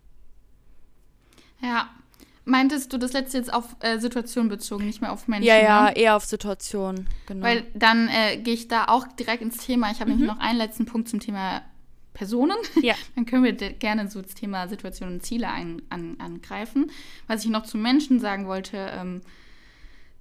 [1.61, 1.89] Ja.
[2.45, 5.47] Meintest du das letzte jetzt auf äh, Situation bezogen, nicht mehr auf Menschen?
[5.47, 5.95] Ja, ja, ne?
[5.95, 7.45] eher auf Situation, genau.
[7.45, 9.91] Weil dann äh, gehe ich da auch direkt ins Thema.
[9.91, 10.17] Ich habe mhm.
[10.17, 11.61] nämlich noch einen letzten Punkt zum Thema
[12.13, 12.57] Personen.
[12.81, 12.95] Ja.
[13.15, 16.91] Dann können wir gerne so das Thema Situation und Ziele ein, an, angreifen.
[17.27, 19.21] Was ich noch zu Menschen sagen wollte, ähm,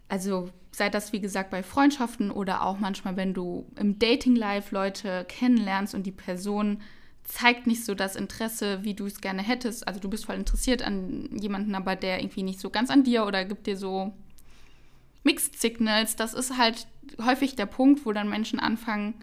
[0.09, 5.27] also sei das wie gesagt bei Freundschaften oder auch manchmal, wenn du im Dating-Life Leute
[5.29, 6.81] kennenlernst und die Person
[7.25, 9.87] zeigt nicht so das Interesse, wie du es gerne hättest.
[9.87, 13.27] Also du bist voll interessiert an jemanden, aber der irgendwie nicht so ganz an dir
[13.27, 14.13] oder gibt dir so
[15.25, 16.17] Mixed Signals.
[16.17, 16.87] Das ist halt
[17.25, 19.15] häufig der Punkt, wo dann Menschen anfangen,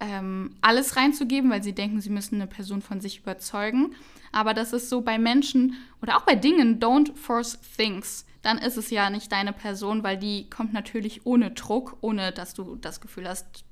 [0.00, 3.94] ähm, alles reinzugeben, weil sie denken, sie müssen eine Person von sich überzeugen.
[4.32, 8.24] Aber das ist so bei Menschen oder auch bei Dingen, don't force things.
[8.42, 12.54] Dann ist es ja nicht deine Person, weil die kommt natürlich ohne Druck, ohne dass
[12.54, 13.64] du das Gefühl hast,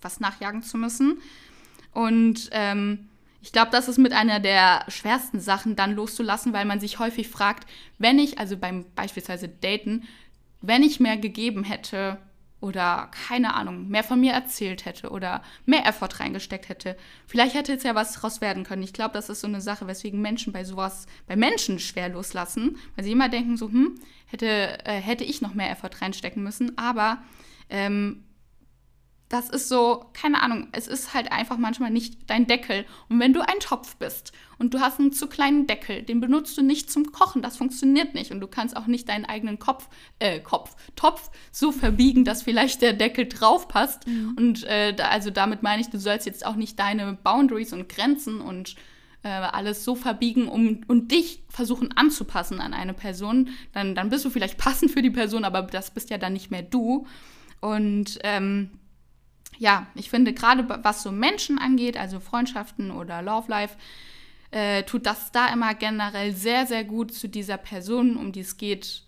[0.00, 1.20] was nachjagen zu müssen.
[1.92, 3.08] Und ähm,
[3.40, 7.28] ich glaube, das ist mit einer der schwersten Sachen dann loszulassen, weil man sich häufig
[7.28, 10.04] fragt, wenn ich, also beim beispielsweise Daten,
[10.60, 12.18] wenn ich mehr gegeben hätte,
[12.64, 16.96] oder keine Ahnung, mehr von mir erzählt hätte oder mehr Effort reingesteckt hätte.
[17.26, 18.82] Vielleicht hätte jetzt ja was draus werden können.
[18.82, 22.78] Ich glaube, das ist so eine Sache, weswegen Menschen bei sowas, bei Menschen schwer loslassen,
[22.96, 26.78] weil sie immer denken so, hm, hätte, äh, hätte ich noch mehr Effort reinstecken müssen.
[26.78, 27.18] Aber
[27.68, 28.24] ähm,
[29.28, 32.84] das ist so, keine Ahnung, es ist halt einfach manchmal nicht dein Deckel.
[33.08, 36.56] Und wenn du ein Topf bist und du hast einen zu kleinen Deckel, den benutzt
[36.58, 38.30] du nicht zum Kochen, das funktioniert nicht.
[38.30, 42.82] Und du kannst auch nicht deinen eigenen Kopf, äh, Kopf, Topf so verbiegen, dass vielleicht
[42.82, 44.06] der Deckel drauf passt.
[44.06, 44.34] Mhm.
[44.36, 47.88] Und äh, da, also damit meine ich, du sollst jetzt auch nicht deine Boundaries und
[47.88, 48.76] Grenzen und
[49.24, 53.48] äh, alles so verbiegen um, und dich versuchen anzupassen an eine Person.
[53.72, 56.50] Dann, dann bist du vielleicht passend für die Person, aber das bist ja dann nicht
[56.50, 57.06] mehr du.
[57.60, 58.70] Und ähm,
[59.58, 63.76] ja, ich finde gerade was so Menschen angeht, also Freundschaften oder Love Life,
[64.50, 68.56] äh, tut das da immer generell sehr, sehr gut zu dieser Person, um die es
[68.56, 69.02] geht,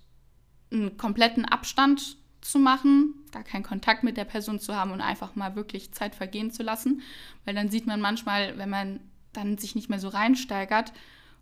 [0.72, 5.34] einen kompletten Abstand zu machen, gar keinen Kontakt mit der Person zu haben und einfach
[5.34, 7.02] mal wirklich Zeit vergehen zu lassen.
[7.44, 9.00] Weil dann sieht man manchmal, wenn man
[9.32, 10.92] dann sich nicht mehr so reinsteigert,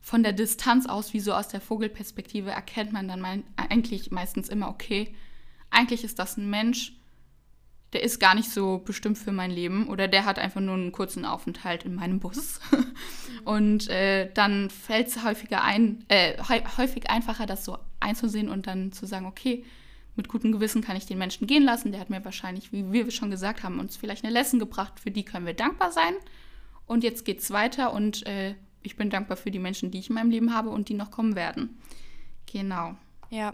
[0.00, 4.50] von der Distanz aus, wie so aus der Vogelperspektive, erkennt man dann mein, eigentlich meistens
[4.50, 5.14] immer, okay,
[5.70, 6.92] eigentlich ist das ein Mensch,
[7.94, 10.92] der ist gar nicht so bestimmt für mein Leben oder der hat einfach nur einen
[10.92, 12.60] kurzen Aufenthalt in meinem Bus.
[13.44, 16.36] und äh, dann fällt es häufiger ein, äh,
[16.76, 19.64] häufig einfacher, das so einzusehen und dann zu sagen, okay,
[20.16, 21.92] mit gutem Gewissen kann ich den Menschen gehen lassen.
[21.92, 25.10] Der hat mir wahrscheinlich, wie wir schon gesagt haben, uns vielleicht eine Lesson gebracht, für
[25.10, 26.14] die können wir dankbar sein.
[26.86, 30.10] Und jetzt geht es weiter und äh, ich bin dankbar für die Menschen, die ich
[30.10, 31.80] in meinem Leben habe und die noch kommen werden.
[32.52, 32.96] Genau.
[33.34, 33.52] Ja,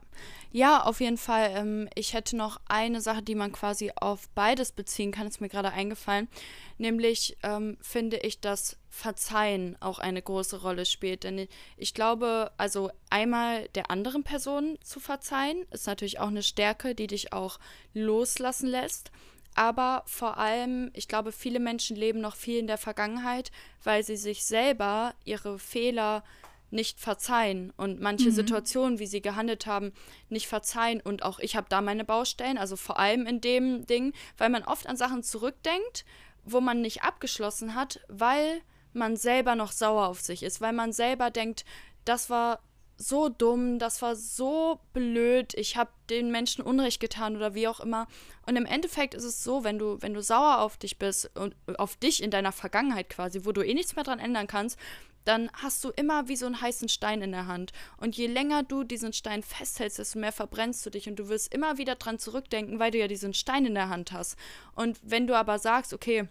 [0.53, 1.53] ja, auf jeden Fall.
[1.55, 5.49] Ähm, ich hätte noch eine Sache, die man quasi auf beides beziehen kann, ist mir
[5.49, 6.29] gerade eingefallen.
[6.77, 11.25] Nämlich ähm, finde ich, dass Verzeihen auch eine große Rolle spielt.
[11.25, 16.95] Denn ich glaube, also einmal der anderen Person zu verzeihen, ist natürlich auch eine Stärke,
[16.95, 17.59] die dich auch
[17.95, 19.11] loslassen lässt.
[19.55, 23.51] Aber vor allem, ich glaube, viele Menschen leben noch viel in der Vergangenheit,
[23.83, 26.23] weil sie sich selber ihre Fehler
[26.71, 28.35] nicht verzeihen und manche mhm.
[28.35, 29.93] Situationen, wie sie gehandelt haben,
[30.29, 31.01] nicht verzeihen.
[31.01, 34.65] Und auch ich habe da meine Baustellen, also vor allem in dem Ding, weil man
[34.65, 36.05] oft an Sachen zurückdenkt,
[36.45, 40.93] wo man nicht abgeschlossen hat, weil man selber noch sauer auf sich ist, weil man
[40.93, 41.65] selber denkt,
[42.05, 42.61] das war
[43.01, 47.81] so dumm, das war so blöd, ich habe den Menschen Unrecht getan oder wie auch
[47.81, 48.07] immer.
[48.47, 51.57] Und im Endeffekt ist es so, wenn du, wenn du sauer auf dich bist und
[51.79, 54.79] auf dich in deiner Vergangenheit quasi, wo du eh nichts mehr dran ändern kannst,
[55.25, 57.73] dann hast du immer wie so einen heißen Stein in der Hand.
[57.99, 61.53] Und je länger du diesen Stein festhältst, desto mehr verbrennst du dich und du wirst
[61.53, 64.37] immer wieder dran zurückdenken, weil du ja diesen Stein in der Hand hast.
[64.75, 66.29] Und wenn du aber sagst, okay,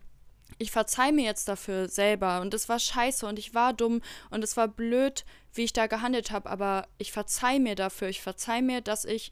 [0.57, 4.43] ich verzeih mir jetzt dafür selber und es war scheiße und ich war dumm und
[4.43, 5.23] es war blöd,
[5.53, 9.31] wie ich da gehandelt habe, aber ich verzeih mir dafür, ich verzeih mir, dass ich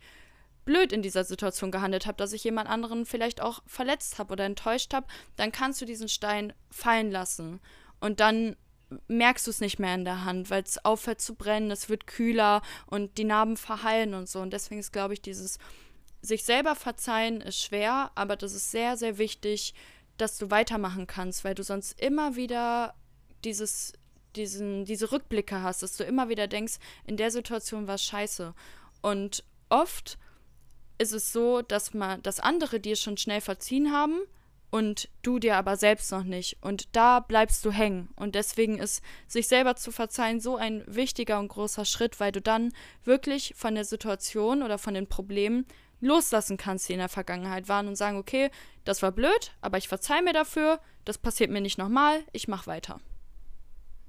[0.65, 4.46] blöd in dieser Situation gehandelt habe, dass ich jemand anderen vielleicht auch verletzt habe oder
[4.46, 7.62] enttäuscht habe, dann kannst du diesen Stein fallen lassen
[8.00, 8.56] und dann
[9.08, 12.08] merkst du es nicht mehr in der Hand, weil es aufhört zu brennen, es wird
[12.08, 14.39] kühler und die Narben verheilen und so.
[14.39, 15.58] Und deswegen ist, glaube ich, dieses
[16.21, 19.74] sich selber verzeihen ist schwer, aber das ist sehr, sehr wichtig,
[20.18, 22.95] dass du weitermachen kannst, weil du sonst immer wieder
[23.43, 23.93] dieses,
[24.36, 28.53] diesen, diese Rückblicke hast, dass du immer wieder denkst, in der Situation war es scheiße.
[29.01, 30.18] Und oft
[30.97, 34.20] ist es so, dass man, dass andere dir schon schnell verziehen haben
[34.70, 36.57] und du dir aber selbst noch nicht.
[36.61, 38.09] Und da bleibst du hängen.
[38.15, 42.41] Und deswegen ist sich selber zu verzeihen so ein wichtiger und großer Schritt, weil du
[42.41, 45.65] dann wirklich von der Situation oder von den Problemen
[45.99, 48.51] loslassen kannst, die in der Vergangenheit waren und sagen, okay,
[48.84, 52.68] das war blöd, aber ich verzeihe mir dafür, das passiert mir nicht nochmal, ich mache
[52.68, 52.99] weiter.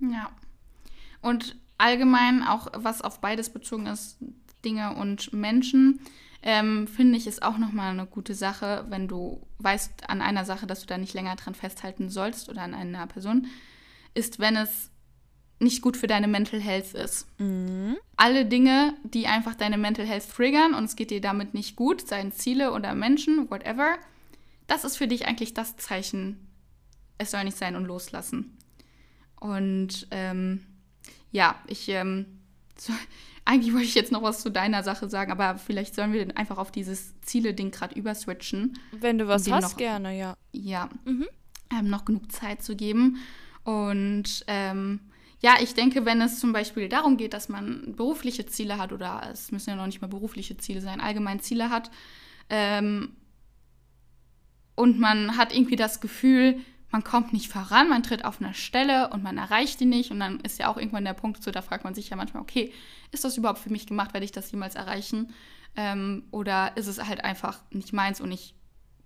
[0.00, 0.30] Ja.
[1.22, 4.18] Und allgemein auch, was auf beides bezogen ist,
[4.64, 6.00] Dinge und Menschen,
[6.43, 10.66] ähm, finde ich, ist auch nochmal eine gute Sache, wenn du weißt an einer Sache,
[10.66, 13.47] dass du da nicht länger dran festhalten sollst oder an einer Person,
[14.14, 14.91] ist, wenn es
[15.61, 17.26] nicht gut für deine Mental Health ist.
[17.41, 17.97] Mhm.
[18.16, 22.07] Alle Dinge, die einfach deine Mental Health triggern und es geht dir damit nicht gut,
[22.07, 23.99] seien Ziele oder Menschen, whatever,
[24.68, 26.49] das ist für dich eigentlich das Zeichen,
[27.16, 28.57] es soll nicht sein und loslassen.
[29.41, 30.64] Und ähm,
[31.32, 32.41] ja, ich ähm,
[32.78, 32.93] so,
[33.49, 36.59] eigentlich wollte ich jetzt noch was zu deiner Sache sagen, aber vielleicht sollen wir einfach
[36.59, 38.78] auf dieses Ziele-Ding gerade überswitchen.
[38.92, 40.36] Wenn du was hast, noch, gerne, ja.
[40.53, 41.26] Ja, mhm.
[41.72, 43.16] ähm, noch genug Zeit zu geben.
[43.64, 45.01] Und ähm,
[45.40, 49.22] ja, ich denke, wenn es zum Beispiel darum geht, dass man berufliche Ziele hat oder
[49.32, 51.90] es müssen ja noch nicht mal berufliche Ziele sein, allgemein Ziele hat
[52.51, 53.16] ähm,
[54.74, 56.61] und man hat irgendwie das Gefühl,
[56.91, 60.11] man kommt nicht voran, man tritt auf einer Stelle und man erreicht die nicht.
[60.11, 62.43] Und dann ist ja auch irgendwann der Punkt so, da fragt man sich ja manchmal,
[62.43, 62.72] okay,
[63.11, 65.34] ist das überhaupt für mich gemacht, werde ich das jemals erreichen?
[65.76, 68.55] Ähm, oder ist es halt einfach nicht meins und ich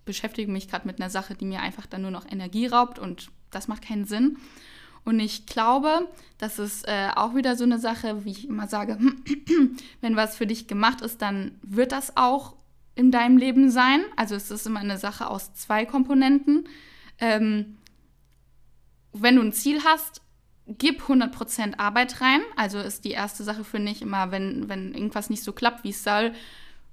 [0.05, 3.31] beschäftige mich gerade mit einer Sache, die mir einfach dann nur noch Energie raubt und
[3.51, 4.39] das macht keinen Sinn.
[5.05, 6.09] Und ich glaube,
[6.39, 8.99] das ist äh, auch wieder so eine Sache, wie ich immer sage,
[10.01, 12.55] wenn was für dich gemacht ist, dann wird das auch
[12.95, 14.05] in deinem Leben sein.
[14.17, 16.69] Also es ist immer eine Sache aus zwei Komponenten
[17.19, 17.79] ähm,
[19.13, 20.23] wenn du ein Ziel hast,
[20.67, 22.41] gib 100% Arbeit rein.
[22.57, 25.91] Also ist die erste Sache für mich immer, wenn, wenn irgendwas nicht so klappt, wie
[25.91, 26.33] es soll,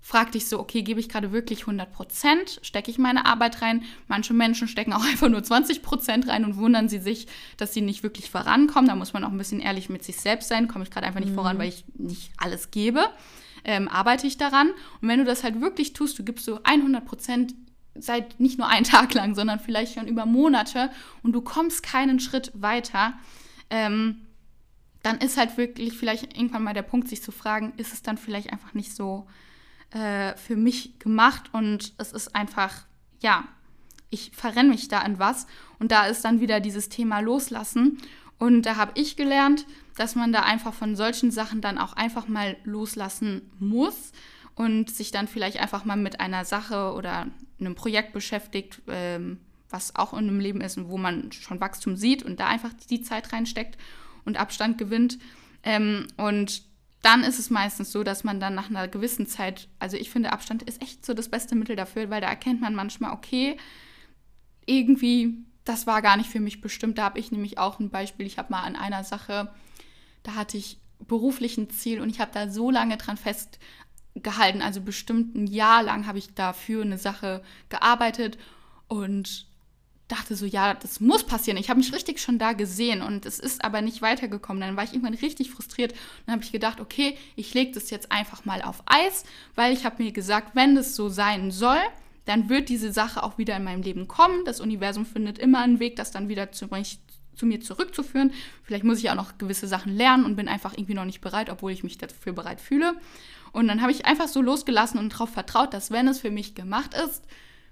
[0.02, 2.64] frag dich so, okay, gebe ich gerade wirklich 100%?
[2.64, 3.84] Stecke ich meine Arbeit rein?
[4.08, 8.04] Manche Menschen stecken auch einfach nur 20% rein und wundern sie sich, dass sie nicht
[8.04, 8.90] wirklich vorankommen.
[8.90, 10.68] Da muss man auch ein bisschen ehrlich mit sich selbst sein.
[10.68, 11.36] Komme ich gerade einfach nicht mhm.
[11.36, 13.06] voran, weil ich nicht alles gebe.
[13.66, 14.70] Ähm, arbeite ich daran.
[15.02, 17.54] Und wenn du das halt wirklich tust, du gibst so 100%
[18.02, 20.90] seit nicht nur einen Tag lang, sondern vielleicht schon über Monate
[21.24, 23.14] und du kommst keinen Schritt weiter,
[23.70, 24.26] ähm,
[25.04, 28.18] dann ist halt wirklich vielleicht irgendwann mal der Punkt, sich zu fragen, ist es dann
[28.18, 29.28] vielleicht einfach nicht so
[29.92, 32.86] äh, für mich gemacht und es ist einfach,
[33.22, 33.46] ja,
[34.10, 35.48] ich verrenne mich da an was
[35.78, 38.00] und da ist dann wieder dieses Thema loslassen
[38.40, 39.66] und da habe ich gelernt,
[39.98, 44.12] dass man da einfach von solchen Sachen dann auch einfach mal loslassen muss
[44.60, 47.28] und sich dann vielleicht einfach mal mit einer Sache oder
[47.62, 49.40] einem Projekt beschäftigt, ähm,
[49.70, 52.74] was auch in einem Leben ist und wo man schon Wachstum sieht und da einfach
[52.90, 53.78] die Zeit reinsteckt
[54.26, 55.18] und Abstand gewinnt.
[55.64, 56.64] Ähm, und
[57.02, 60.34] dann ist es meistens so, dass man dann nach einer gewissen Zeit, also ich finde,
[60.34, 63.56] Abstand ist echt so das beste Mittel dafür, weil da erkennt man manchmal, okay,
[64.66, 66.98] irgendwie, das war gar nicht für mich bestimmt.
[66.98, 68.26] Da habe ich nämlich auch ein Beispiel.
[68.26, 69.54] Ich habe mal an einer Sache,
[70.24, 73.58] da hatte ich beruflich ein Ziel und ich habe da so lange dran fest
[74.24, 74.62] gehalten.
[74.62, 78.38] Also bestimmt ein Jahr lang habe ich dafür eine Sache gearbeitet
[78.88, 79.50] und
[80.10, 81.58] dachte so, ja, das muss passieren.
[81.58, 84.62] Ich habe mich richtig schon da gesehen und es ist aber nicht weitergekommen.
[84.62, 87.92] Dann war ich irgendwann richtig frustriert und dann habe ich gedacht, okay, ich lege das
[87.92, 89.24] jetzt einfach mal auf Eis,
[89.56, 91.80] weil ich habe mir gesagt, wenn das so sein soll,
[92.26, 94.46] dann wird diese Sache auch wieder in meinem Leben kommen.
[94.46, 96.68] Das Universum findet immer einen Weg, das dann wieder zu,
[97.36, 98.34] zu mir zurückzuführen.
[98.64, 101.50] Vielleicht muss ich auch noch gewisse Sachen lernen und bin einfach irgendwie noch nicht bereit,
[101.50, 102.96] obwohl ich mich dafür bereit fühle.
[103.52, 106.56] Und dann habe ich einfach so losgelassen und darauf vertraut, dass wenn es für mich
[106.56, 107.24] gemacht ist,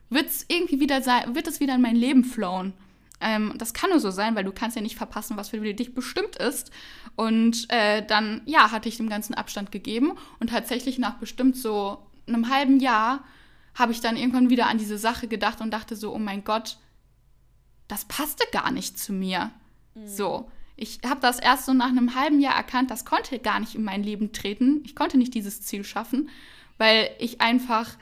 [0.10, 2.74] wird es irgendwie wieder sein, wird es wieder in mein Leben flowen.
[3.20, 5.94] Ähm, das kann nur so sein, weil du kannst ja nicht verpassen, was für dich
[5.94, 6.72] bestimmt ist.
[7.16, 12.00] Und äh, dann, ja, hatte ich dem ganzen Abstand gegeben und tatsächlich nach bestimmt so
[12.28, 13.24] einem halben Jahr
[13.74, 16.78] habe ich dann irgendwann wieder an diese Sache gedacht und dachte so, oh mein Gott,
[17.88, 19.52] das passte gar nicht zu mir.
[19.96, 20.08] Mhm.
[20.08, 20.52] So.
[20.80, 23.84] Ich habe das erst so nach einem halben Jahr erkannt, das konnte gar nicht in
[23.84, 24.84] mein Leben treten.
[24.86, 26.30] Ich konnte nicht dieses Ziel schaffen,
[26.78, 27.98] weil ich einfach,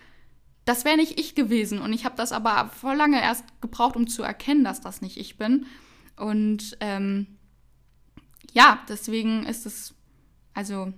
[0.66, 1.80] das wäre nicht ich gewesen.
[1.80, 5.18] Und ich habe das aber vor lange erst gebraucht, um zu erkennen, dass das nicht
[5.18, 5.68] ich bin.
[6.18, 7.28] Und ähm,
[8.52, 9.96] ja, deswegen ist es,
[10.54, 10.94] also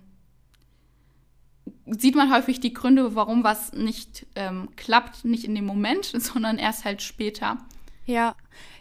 [1.85, 6.57] sieht man häufig die Gründe, warum was nicht ähm, klappt, nicht in dem Moment, sondern
[6.57, 7.59] erst halt später.
[8.05, 8.35] Ja,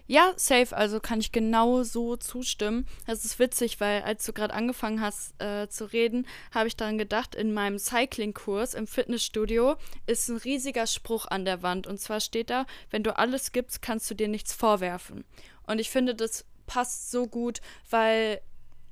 [0.06, 2.86] ja, safe, also kann ich genau so zustimmen.
[3.06, 6.98] Das ist witzig, weil als du gerade angefangen hast äh, zu reden, habe ich daran
[6.98, 9.76] gedacht, in meinem Cycling-Kurs im Fitnessstudio
[10.06, 11.86] ist ein riesiger Spruch an der Wand.
[11.86, 15.24] Und zwar steht da, wenn du alles gibst, kannst du dir nichts vorwerfen.
[15.66, 18.40] Und ich finde, das passt so gut, weil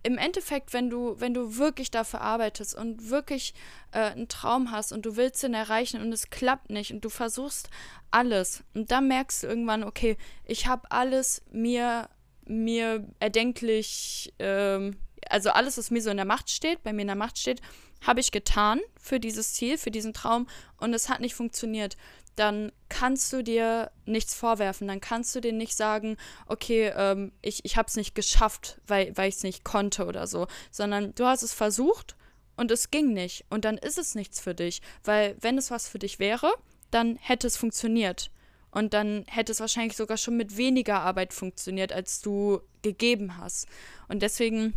[0.05, 3.55] im Endeffekt, wenn du, wenn du wirklich dafür arbeitest und wirklich
[3.91, 7.09] äh, einen Traum hast und du willst ihn erreichen und es klappt nicht und du
[7.09, 7.71] versuchst
[8.11, 12.11] alles und dann merkst du irgendwann, okay, ich habe alles mir,
[12.47, 14.99] mir erdenklich, ähm,
[15.31, 17.63] also alles, was mir so in der Macht steht, bei mir in der Macht steht,
[18.03, 20.47] habe ich getan für dieses Ziel, für diesen Traum
[20.77, 21.97] und es hat nicht funktioniert
[22.37, 24.89] dann kannst du dir nichts vorwerfen.
[24.89, 26.17] Dann kannst du dir nicht sagen,
[26.47, 30.27] okay, ähm, ich, ich habe es nicht geschafft, weil, weil ich es nicht konnte oder
[30.27, 32.17] so, sondern du hast es versucht
[32.57, 33.45] und es ging nicht.
[33.51, 36.53] Und dann ist es nichts für dich, weil wenn es was für dich wäre,
[36.91, 38.31] dann hätte es funktioniert.
[38.71, 43.69] Und dann hätte es wahrscheinlich sogar schon mit weniger Arbeit funktioniert, als du gegeben hast.
[44.09, 44.75] Und deswegen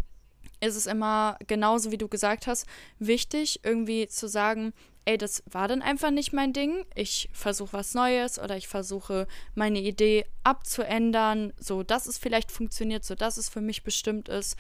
[0.60, 2.68] ist es immer genauso, wie du gesagt hast,
[3.00, 4.74] wichtig, irgendwie zu sagen,
[5.08, 6.86] ey, das war dann einfach nicht mein Ding.
[6.94, 13.06] Ich versuche was Neues oder ich versuche meine Idee abzuändern, so dass es vielleicht funktioniert,
[13.06, 14.58] so dass es für mich bestimmt ist.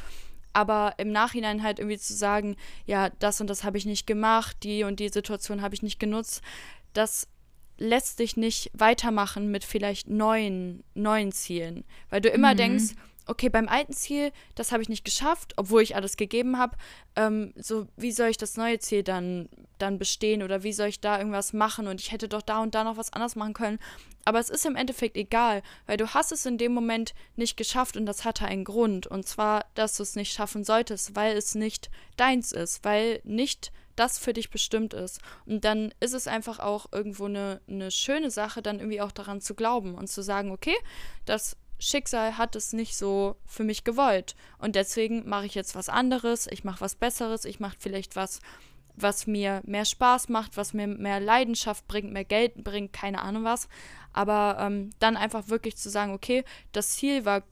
[0.53, 4.55] Aber im Nachhinein halt irgendwie zu sagen, ja, das und das habe ich nicht gemacht,
[4.63, 6.41] die und die Situation habe ich nicht genutzt,
[6.93, 7.27] das
[7.77, 11.83] lässt dich nicht weitermachen mit vielleicht neuen, neuen Zielen.
[12.09, 12.57] Weil du immer mhm.
[12.57, 12.93] denkst,
[13.27, 16.77] okay, beim alten Ziel, das habe ich nicht geschafft, obwohl ich alles gegeben habe.
[17.15, 20.99] Ähm, so, wie soll ich das neue Ziel dann, dann bestehen oder wie soll ich
[20.99, 23.79] da irgendwas machen und ich hätte doch da und da noch was anderes machen können.
[24.25, 27.95] Aber es ist im Endeffekt egal, weil du hast es in dem Moment nicht geschafft
[27.95, 29.07] und das hatte einen Grund.
[29.07, 33.71] Und zwar, dass du es nicht schaffen solltest, weil es nicht deins ist, weil nicht
[33.95, 35.19] das für dich bestimmt ist.
[35.45, 39.41] Und dann ist es einfach auch irgendwo eine, eine schöne Sache, dann irgendwie auch daran
[39.41, 40.75] zu glauben und zu sagen, okay,
[41.25, 44.35] das Schicksal hat es nicht so für mich gewollt.
[44.57, 48.39] Und deswegen mache ich jetzt was anderes, ich mache was Besseres, ich mache vielleicht was,
[48.95, 53.43] was mir mehr Spaß macht, was mir mehr Leidenschaft bringt, mehr Geld bringt, keine Ahnung
[53.43, 53.67] was.
[54.11, 57.43] Aber ähm, dann einfach wirklich zu sagen, okay, das Ziel war,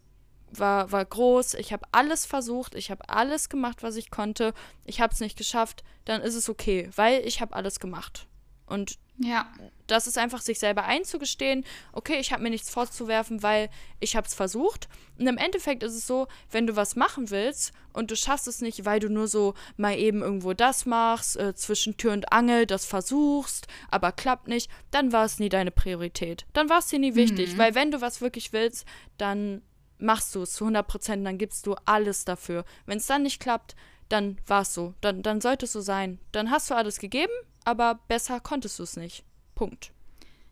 [0.52, 4.54] war, war groß, ich habe alles versucht, ich habe alles gemacht, was ich konnte,
[4.86, 8.28] ich habe es nicht geschafft, dann ist es okay, weil ich habe alles gemacht.
[8.66, 9.50] Und ja.
[9.88, 11.64] Das ist einfach sich selber einzugestehen,
[11.94, 14.90] okay, ich habe mir nichts vorzuwerfen, weil ich habe es versucht.
[15.20, 18.62] Und im Endeffekt ist es so, wenn du was machen willst und du schaffst es
[18.62, 22.66] nicht, weil du nur so mal eben irgendwo das machst, äh, zwischen Tür und Angel
[22.66, 26.46] das versuchst, aber klappt nicht, dann war es nie deine Priorität.
[26.54, 27.58] Dann war es dir nie wichtig, mhm.
[27.60, 28.86] weil wenn du was wirklich willst,
[29.18, 29.62] dann
[29.98, 32.66] machst du es zu 100 Prozent, dann gibst du alles dafür.
[32.86, 33.76] Wenn es dann nicht klappt,
[34.10, 34.94] dann war es so.
[35.02, 36.20] Dann, dann sollte es so sein.
[36.32, 37.34] Dann hast du alles gegeben,
[37.66, 39.24] aber besser konntest du es nicht.
[39.56, 39.92] Punkt.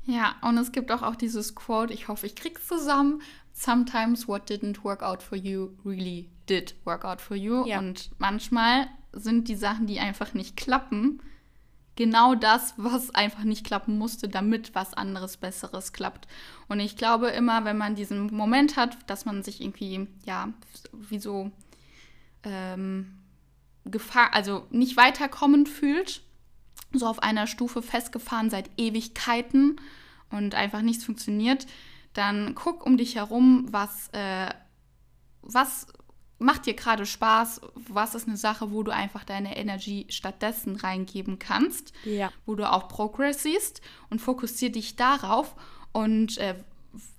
[0.05, 3.22] Ja, und es gibt auch, auch dieses Quote, ich hoffe, ich krieg's zusammen.
[3.53, 7.66] Sometimes what didn't work out for you really did work out for you.
[7.66, 7.80] Ja.
[7.80, 11.22] Und manchmal sind die Sachen, die einfach nicht klappen,
[11.95, 16.28] genau das, was einfach nicht klappen musste, damit was anderes, Besseres klappt.
[16.68, 20.49] Und ich glaube immer, wenn man diesen Moment hat, dass man sich irgendwie, ja,
[20.93, 21.51] wie so
[22.43, 23.20] ähm,
[23.86, 26.22] Gefahr, also nicht weiterkommen fühlt,
[26.93, 29.79] so auf einer Stufe festgefahren seit Ewigkeiten
[30.29, 31.65] und einfach nichts funktioniert,
[32.13, 34.49] dann guck um dich herum, was, äh,
[35.41, 35.87] was
[36.39, 41.39] macht dir gerade Spaß, was ist eine Sache, wo du einfach deine Energie stattdessen reingeben
[41.39, 42.31] kannst, ja.
[42.45, 45.55] wo du auch Progress siehst und fokussiere dich darauf
[45.93, 46.55] und äh,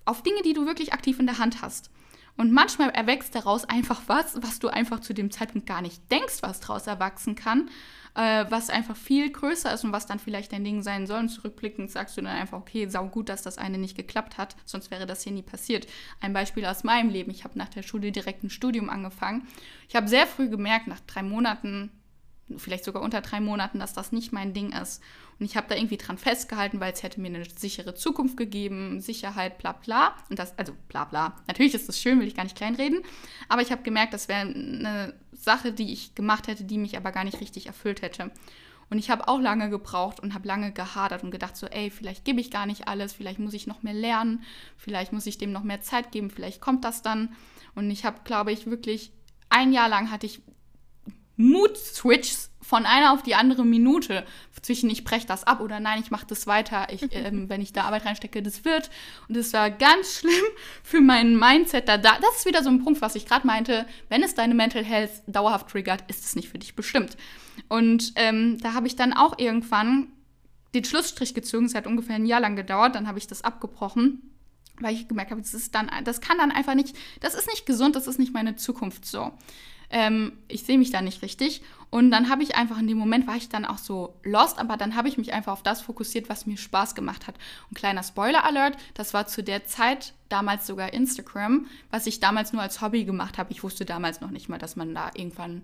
[0.05, 1.89] auf Dinge, die du wirklich aktiv in der Hand hast.
[2.37, 6.41] Und manchmal erwächst daraus einfach was, was du einfach zu dem Zeitpunkt gar nicht denkst,
[6.41, 7.69] was daraus erwachsen kann
[8.15, 11.19] äh, was einfach viel größer ist und was dann vielleicht dein Ding sein soll.
[11.19, 14.55] Und zurückblickend sagst du dann einfach, okay, sau gut, dass das eine nicht geklappt hat,
[14.65, 15.85] sonst wäre das hier nie passiert.
[16.21, 17.31] Ein Beispiel aus meinem Leben.
[17.31, 19.47] Ich habe nach der Schule direkt ein Studium angefangen.
[19.89, 21.91] Ich habe sehr früh gemerkt, nach drei Monaten,
[22.57, 25.01] vielleicht sogar unter drei Monaten, dass das nicht mein Ding ist.
[25.39, 29.01] Und ich habe da irgendwie dran festgehalten, weil es hätte mir eine sichere Zukunft gegeben,
[29.01, 30.15] Sicherheit, bla bla.
[30.29, 31.35] Und das, also bla bla.
[31.47, 33.01] Natürlich ist das schön, will ich gar nicht kleinreden.
[33.49, 37.11] Aber ich habe gemerkt, das wäre eine Sache, die ich gemacht hätte, die mich aber
[37.11, 38.31] gar nicht richtig erfüllt hätte.
[38.89, 42.23] Und ich habe auch lange gebraucht und habe lange gehadert und gedacht, so, ey, vielleicht
[42.23, 44.43] gebe ich gar nicht alles, vielleicht muss ich noch mehr lernen,
[44.77, 47.35] vielleicht muss ich dem noch mehr Zeit geben, vielleicht kommt das dann.
[47.73, 49.11] Und ich habe, glaube ich, wirklich
[49.49, 50.41] ein Jahr lang hatte ich
[51.37, 54.25] Mood-Switches von einer auf die andere Minute
[54.65, 57.71] zwischen ich breche das ab oder nein, ich mache das weiter, ich, ähm, wenn ich
[57.71, 58.89] da Arbeit reinstecke, das wird.
[59.27, 60.43] Und das war ganz schlimm
[60.83, 61.87] für mein Mindset.
[61.87, 63.85] Da, das ist wieder so ein Punkt, was ich gerade meinte.
[64.09, 67.15] Wenn es deine Mental Health dauerhaft triggert, ist es nicht für dich bestimmt.
[67.69, 70.07] Und ähm, da habe ich dann auch irgendwann
[70.73, 71.65] den Schlussstrich gezogen.
[71.65, 72.95] Es hat ungefähr ein Jahr lang gedauert.
[72.95, 74.31] Dann habe ich das abgebrochen
[74.81, 77.65] weil ich gemerkt habe, das ist dann, das kann dann einfach nicht, das ist nicht
[77.65, 79.31] gesund, das ist nicht meine Zukunft so.
[79.89, 81.61] Ähm, ich sehe mich da nicht richtig.
[81.89, 84.75] Und dann habe ich einfach in dem Moment war ich dann auch so lost, aber
[84.75, 87.35] dann habe ich mich einfach auf das fokussiert, was mir Spaß gemacht hat.
[87.69, 92.61] Und kleiner Spoiler-Alert, das war zu der Zeit damals sogar Instagram, was ich damals nur
[92.61, 93.51] als Hobby gemacht habe.
[93.51, 95.63] Ich wusste damals noch nicht mal, dass man da irgendwann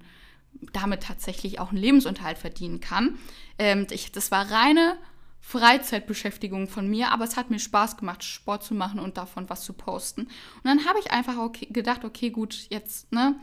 [0.73, 3.17] damit tatsächlich auch einen Lebensunterhalt verdienen kann.
[3.57, 4.97] Ähm, ich, das war reine
[5.41, 9.63] Freizeitbeschäftigung von mir, aber es hat mir Spaß gemacht, Sport zu machen und davon was
[9.63, 10.21] zu posten.
[10.21, 13.35] Und dann habe ich einfach okay, gedacht, okay, gut, jetzt, ne,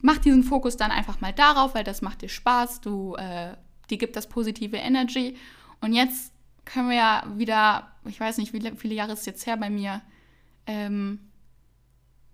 [0.00, 3.56] mach diesen Fokus dann einfach mal darauf, weil das macht dir Spaß, du, äh,
[3.90, 5.36] die gibt das positive Energy.
[5.80, 6.32] Und jetzt
[6.64, 10.02] können wir ja wieder, ich weiß nicht, wie viele Jahre ist jetzt her bei mir,
[10.66, 11.20] ähm,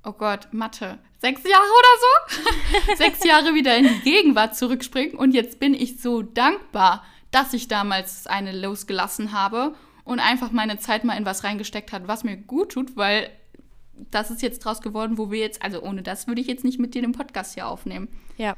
[0.05, 5.15] oh Gott, Mathe, sechs Jahre oder so, sechs Jahre wieder in die Gegenwart zurückspringen.
[5.15, 10.79] Und jetzt bin ich so dankbar, dass ich damals eine losgelassen habe und einfach meine
[10.79, 13.31] Zeit mal in was reingesteckt hat, was mir gut tut, weil
[14.11, 16.79] das ist jetzt draus geworden, wo wir jetzt, also ohne das würde ich jetzt nicht
[16.79, 18.09] mit dir den Podcast hier aufnehmen.
[18.37, 18.57] Ja,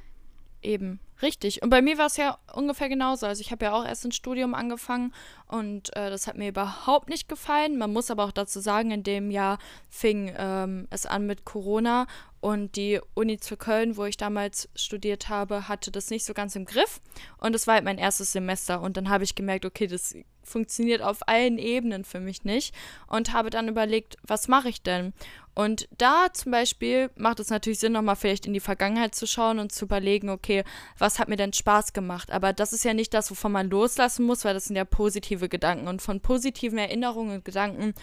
[0.62, 1.00] eben.
[1.22, 1.62] Richtig.
[1.62, 3.26] Und bei mir war es ja ungefähr genauso.
[3.26, 5.14] Also ich habe ja auch erst ein Studium angefangen
[5.46, 7.78] und äh, das hat mir überhaupt nicht gefallen.
[7.78, 9.58] Man muss aber auch dazu sagen, in dem Jahr
[9.88, 12.08] fing ähm, es an mit Corona
[12.40, 16.56] und die Uni zu Köln, wo ich damals studiert habe, hatte das nicht so ganz
[16.56, 17.00] im Griff.
[17.38, 18.80] Und es war halt mein erstes Semester.
[18.80, 22.74] Und dann habe ich gemerkt, okay, das funktioniert auf allen Ebenen für mich nicht.
[23.06, 25.12] Und habe dann überlegt, was mache ich denn?
[25.54, 29.58] Und da zum Beispiel macht es natürlich Sinn, nochmal vielleicht in die Vergangenheit zu schauen
[29.58, 30.64] und zu überlegen, okay,
[30.98, 32.30] was hat mir denn Spaß gemacht?
[32.30, 35.48] Aber das ist ja nicht das, wovon man loslassen muss, weil das sind ja positive
[35.50, 35.88] Gedanken.
[35.88, 37.94] Und von positiven Erinnerungen und Gedanken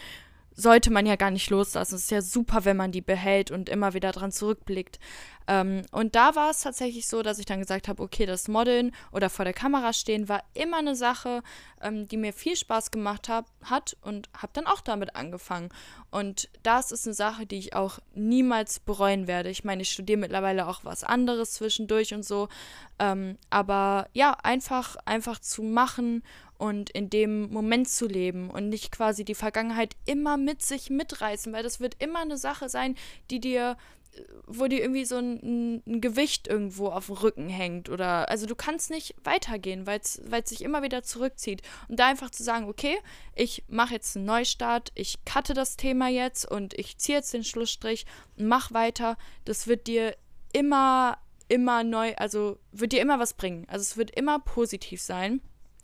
[0.54, 1.96] sollte man ja gar nicht loslassen.
[1.96, 5.00] Es ist ja super, wenn man die behält und immer wieder dran zurückblickt.
[5.50, 8.92] Ähm, und da war es tatsächlich so, dass ich dann gesagt habe, okay, das Modeln
[9.10, 11.42] oder vor der Kamera stehen war immer eine Sache,
[11.82, 15.70] ähm, die mir viel Spaß gemacht hab, hat und habe dann auch damit angefangen.
[16.12, 19.50] Und das ist eine Sache, die ich auch niemals bereuen werde.
[19.50, 22.48] Ich meine, ich studiere mittlerweile auch was anderes zwischendurch und so.
[23.00, 26.22] Ähm, aber ja, einfach, einfach zu machen
[26.58, 31.52] und in dem Moment zu leben und nicht quasi die Vergangenheit immer mit sich mitreißen,
[31.52, 32.94] weil das wird immer eine Sache sein,
[33.30, 33.76] die dir
[34.46, 38.54] wo dir irgendwie so ein, ein, Gewicht irgendwo auf dem Rücken hängt oder also du
[38.54, 42.96] kannst nicht weitergehen, weil es sich immer wieder zurückzieht und da einfach zu sagen, okay,
[43.34, 47.44] ich mache jetzt einen Neustart, ich cutte das Thema jetzt und ich ziehe jetzt den
[47.44, 48.06] Schlussstrich
[48.36, 50.16] und mach weiter, das wird dir
[50.52, 53.66] immer immer neu, also wird dir immer was bringen.
[53.68, 55.40] Also es wird immer positiv sein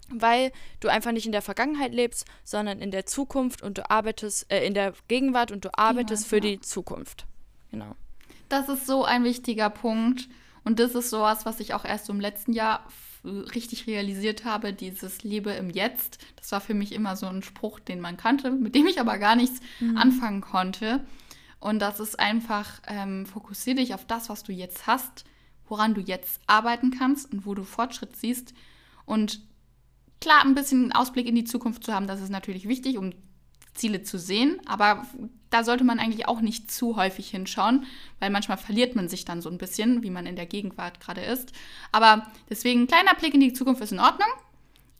[0.09, 4.51] weil du einfach nicht in der Vergangenheit lebst, sondern in der Zukunft und du arbeitest
[4.53, 6.43] äh, in der Gegenwart und du arbeitest ja, für ja.
[6.43, 7.27] die Zukunft.
[7.70, 7.97] Genau.
[8.49, 10.28] Das ist so ein wichtiger Punkt
[10.64, 12.86] und das ist sowas, was ich auch erst im letzten Jahr
[13.24, 16.18] richtig realisiert habe, dieses Liebe im Jetzt.
[16.36, 19.18] Das war für mich immer so ein Spruch, den man kannte, mit dem ich aber
[19.18, 19.97] gar nichts mhm.
[19.97, 21.05] anfangen konnte.
[21.59, 25.24] Und das ist einfach, ähm, fokussiere dich auf das, was du jetzt hast,
[25.66, 28.55] woran du jetzt arbeiten kannst und wo du Fortschritt siehst.
[29.07, 29.40] Und
[30.20, 33.12] Klar, ein bisschen Ausblick in die Zukunft zu haben, das ist natürlich wichtig, um
[33.74, 35.07] Ziele zu sehen, aber
[35.51, 37.86] da sollte man eigentlich auch nicht zu häufig hinschauen,
[38.20, 41.20] weil manchmal verliert man sich dann so ein bisschen, wie man in der Gegenwart gerade
[41.20, 41.53] ist.
[41.92, 44.28] Aber deswegen ein kleiner Blick in die Zukunft ist in Ordnung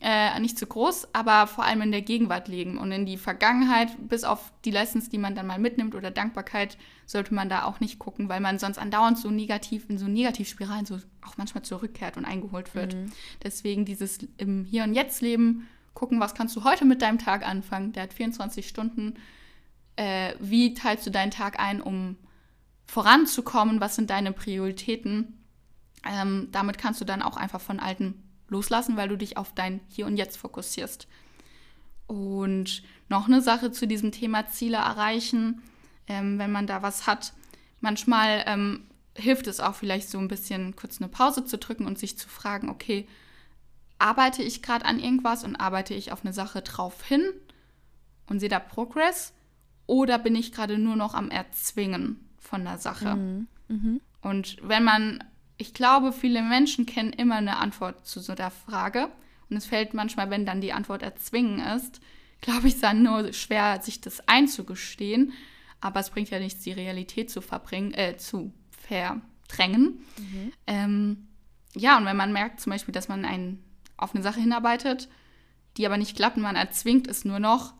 [0.01, 3.97] äh, nicht zu groß, aber vor allem in der Gegenwart legen und in die Vergangenheit,
[4.09, 6.77] bis auf die Lessons, die man dann mal mitnimmt oder Dankbarkeit,
[7.07, 10.85] sollte man da auch nicht gucken, weil man sonst andauernd so negativ in so Negativspiralen
[10.85, 12.95] so auch manchmal zurückkehrt und eingeholt wird.
[12.95, 13.13] Mhm.
[13.43, 17.47] Deswegen dieses im Hier und Jetzt leben, gucken, was kannst du heute mit deinem Tag
[17.47, 17.93] anfangen?
[17.93, 19.15] Der hat 24 Stunden.
[19.97, 22.17] Äh, wie teilst du deinen Tag ein, um
[22.87, 23.81] voranzukommen?
[23.81, 25.43] Was sind deine Prioritäten?
[26.09, 29.81] Ähm, damit kannst du dann auch einfach von alten loslassen, weil du dich auf dein
[29.89, 31.09] Hier und Jetzt fokussierst.
[32.07, 35.63] Und noch eine Sache zu diesem Thema Ziele erreichen,
[36.07, 37.33] ähm, wenn man da was hat.
[37.81, 41.99] Manchmal ähm, hilft es auch vielleicht so ein bisschen kurz eine Pause zu drücken und
[41.99, 43.09] sich zu fragen, okay,
[43.99, 47.25] arbeite ich gerade an irgendwas und arbeite ich auf eine Sache drauf hin
[48.29, 49.33] und sehe da Progress
[49.87, 53.17] oder bin ich gerade nur noch am Erzwingen von der Sache?
[53.17, 53.47] Mhm.
[53.69, 54.01] Mhm.
[54.21, 55.23] Und wenn man
[55.59, 59.09] ich glaube, viele Menschen kennen immer eine Antwort zu so der Frage.
[59.49, 62.01] Und es fällt manchmal, wenn dann die Antwort erzwingen ist,
[62.41, 65.33] glaube ich, dann nur schwer, sich das einzugestehen.
[65.81, 70.05] Aber es bringt ja nichts, die Realität zu verbringen, äh, zu verdrängen.
[70.19, 70.53] Mhm.
[70.67, 71.29] Ähm,
[71.75, 73.63] ja, und wenn man merkt zum Beispiel, dass man ein,
[73.97, 75.09] auf eine Sache hinarbeitet,
[75.77, 77.75] die aber nicht klappt und man erzwingt es nur noch,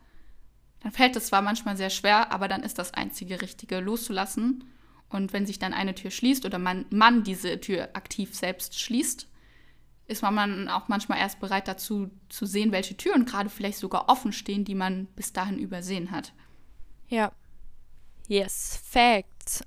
[0.87, 4.63] dann fällt es zwar manchmal sehr schwer, aber dann ist das einzige Richtige loszulassen
[5.09, 9.27] und wenn sich dann eine Tür schließt oder man, man diese Tür aktiv selbst schließt,
[10.07, 14.33] ist man auch manchmal erst bereit dazu zu sehen, welche Türen gerade vielleicht sogar offen
[14.33, 16.33] stehen, die man bis dahin übersehen hat.
[17.09, 17.33] Ja.
[18.29, 19.36] Yes, Facts.
[19.47, 19.63] Nichts.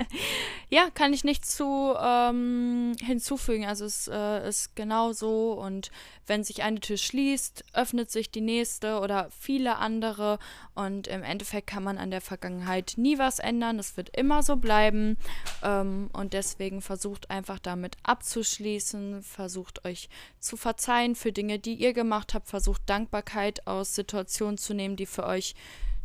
[0.70, 3.66] ja, kann ich nichts zu ähm, hinzufügen.
[3.66, 5.90] Also es äh, ist genau so und
[6.26, 10.38] wenn sich eine Tür schließt, öffnet sich die nächste oder viele andere
[10.74, 13.78] und im Endeffekt kann man an der Vergangenheit nie was ändern.
[13.78, 15.16] Es wird immer so bleiben
[15.62, 20.08] ähm, und deswegen versucht einfach damit abzuschließen, versucht euch
[20.38, 25.06] zu verzeihen für Dinge, die ihr gemacht habt, versucht Dankbarkeit aus Situationen zu nehmen, die
[25.06, 25.54] für euch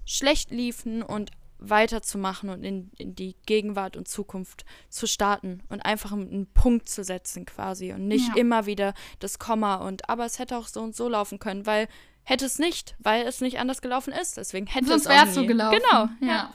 [0.05, 6.11] schlecht liefen und weiterzumachen und in, in die Gegenwart und Zukunft zu starten und einfach
[6.11, 8.35] einen Punkt zu setzen quasi und nicht ja.
[8.35, 11.87] immer wieder das Komma und aber es hätte auch so und so laufen können, weil
[12.23, 14.35] hätte es nicht, weil es nicht anders gelaufen ist.
[14.35, 15.31] Deswegen hätte Sonst es auch nie.
[15.31, 15.79] so gelaufen.
[15.79, 16.27] Genau, ja.
[16.27, 16.53] ja.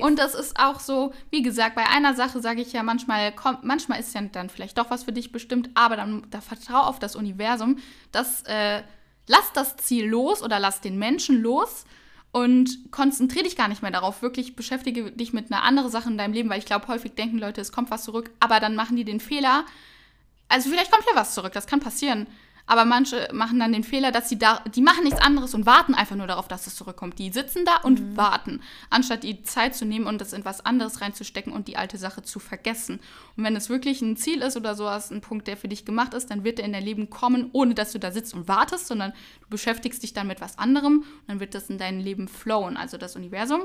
[0.00, 3.58] Und das ist auch so, wie gesagt, bei einer Sache sage ich ja manchmal, komm,
[3.62, 6.98] manchmal ist ja dann vielleicht doch was für dich bestimmt, aber dann da vertrau auf
[6.98, 7.78] das Universum,
[8.10, 8.82] dass äh,
[9.28, 11.84] lass das Ziel los oder lass den Menschen los
[12.32, 14.22] und konzentriere dich gar nicht mehr darauf.
[14.22, 17.38] Wirklich beschäftige dich mit einer anderen Sache in deinem Leben, weil ich glaube, häufig denken
[17.38, 19.64] Leute, es kommt was zurück, aber dann machen die den Fehler.
[20.48, 22.26] Also vielleicht kommt ja was zurück, das kann passieren.
[22.68, 25.94] Aber manche machen dann den Fehler, dass sie da, die machen nichts anderes und warten
[25.94, 27.18] einfach nur darauf, dass es zurückkommt.
[27.18, 28.16] Die sitzen da und mhm.
[28.18, 28.60] warten,
[28.90, 32.22] anstatt die Zeit zu nehmen und das in was anderes reinzustecken und die alte Sache
[32.22, 33.00] zu vergessen.
[33.36, 36.12] Und wenn es wirklich ein Ziel ist oder sowas, ein Punkt, der für dich gemacht
[36.12, 38.86] ist, dann wird er in dein Leben kommen, ohne dass du da sitzt und wartest,
[38.86, 42.28] sondern du beschäftigst dich dann mit was anderem und dann wird das in dein Leben
[42.28, 42.76] flowen.
[42.76, 43.62] Also das Universum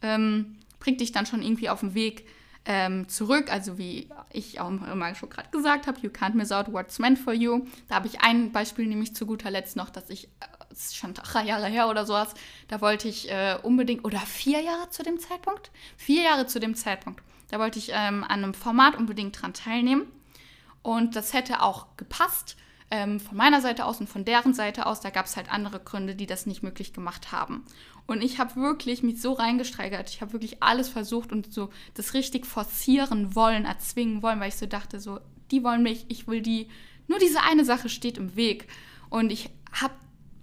[0.00, 2.24] ähm, bringt dich dann schon irgendwie auf den Weg,
[2.64, 3.52] ähm, zurück.
[3.52, 7.18] Also wie ich auch immer schon gerade gesagt habe, you can't miss out what's meant
[7.18, 7.66] for you.
[7.88, 11.14] Da habe ich ein Beispiel nämlich zu guter Letzt noch, dass ich, äh, ist schon
[11.14, 12.34] drei Jahre her oder sowas,
[12.68, 15.70] da wollte ich äh, unbedingt, oder vier Jahre zu dem Zeitpunkt?
[15.96, 17.22] Vier Jahre zu dem Zeitpunkt.
[17.50, 20.06] Da wollte ich ähm, an einem Format unbedingt dran teilnehmen.
[20.82, 22.56] Und das hätte auch gepasst
[22.90, 25.00] ähm, von meiner Seite aus und von deren Seite aus.
[25.00, 27.64] Da gab es halt andere Gründe, die das nicht möglich gemacht haben.
[28.06, 30.10] Und ich habe wirklich mich so reingesteigert.
[30.10, 34.56] Ich habe wirklich alles versucht und so das richtig forcieren wollen, erzwingen wollen, weil ich
[34.56, 36.68] so dachte, so, die wollen mich, ich will die.
[37.08, 38.68] Nur diese eine Sache steht im Weg.
[39.08, 39.92] Und ich hab,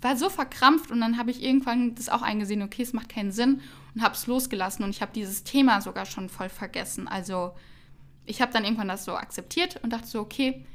[0.01, 3.31] war so verkrampft und dann habe ich irgendwann das auch eingesehen, okay, es macht keinen
[3.31, 3.61] Sinn
[3.93, 7.07] und habe es losgelassen und ich habe dieses Thema sogar schon voll vergessen.
[7.07, 7.53] Also
[8.25, 10.65] ich habe dann irgendwann das so akzeptiert und dachte so, okay,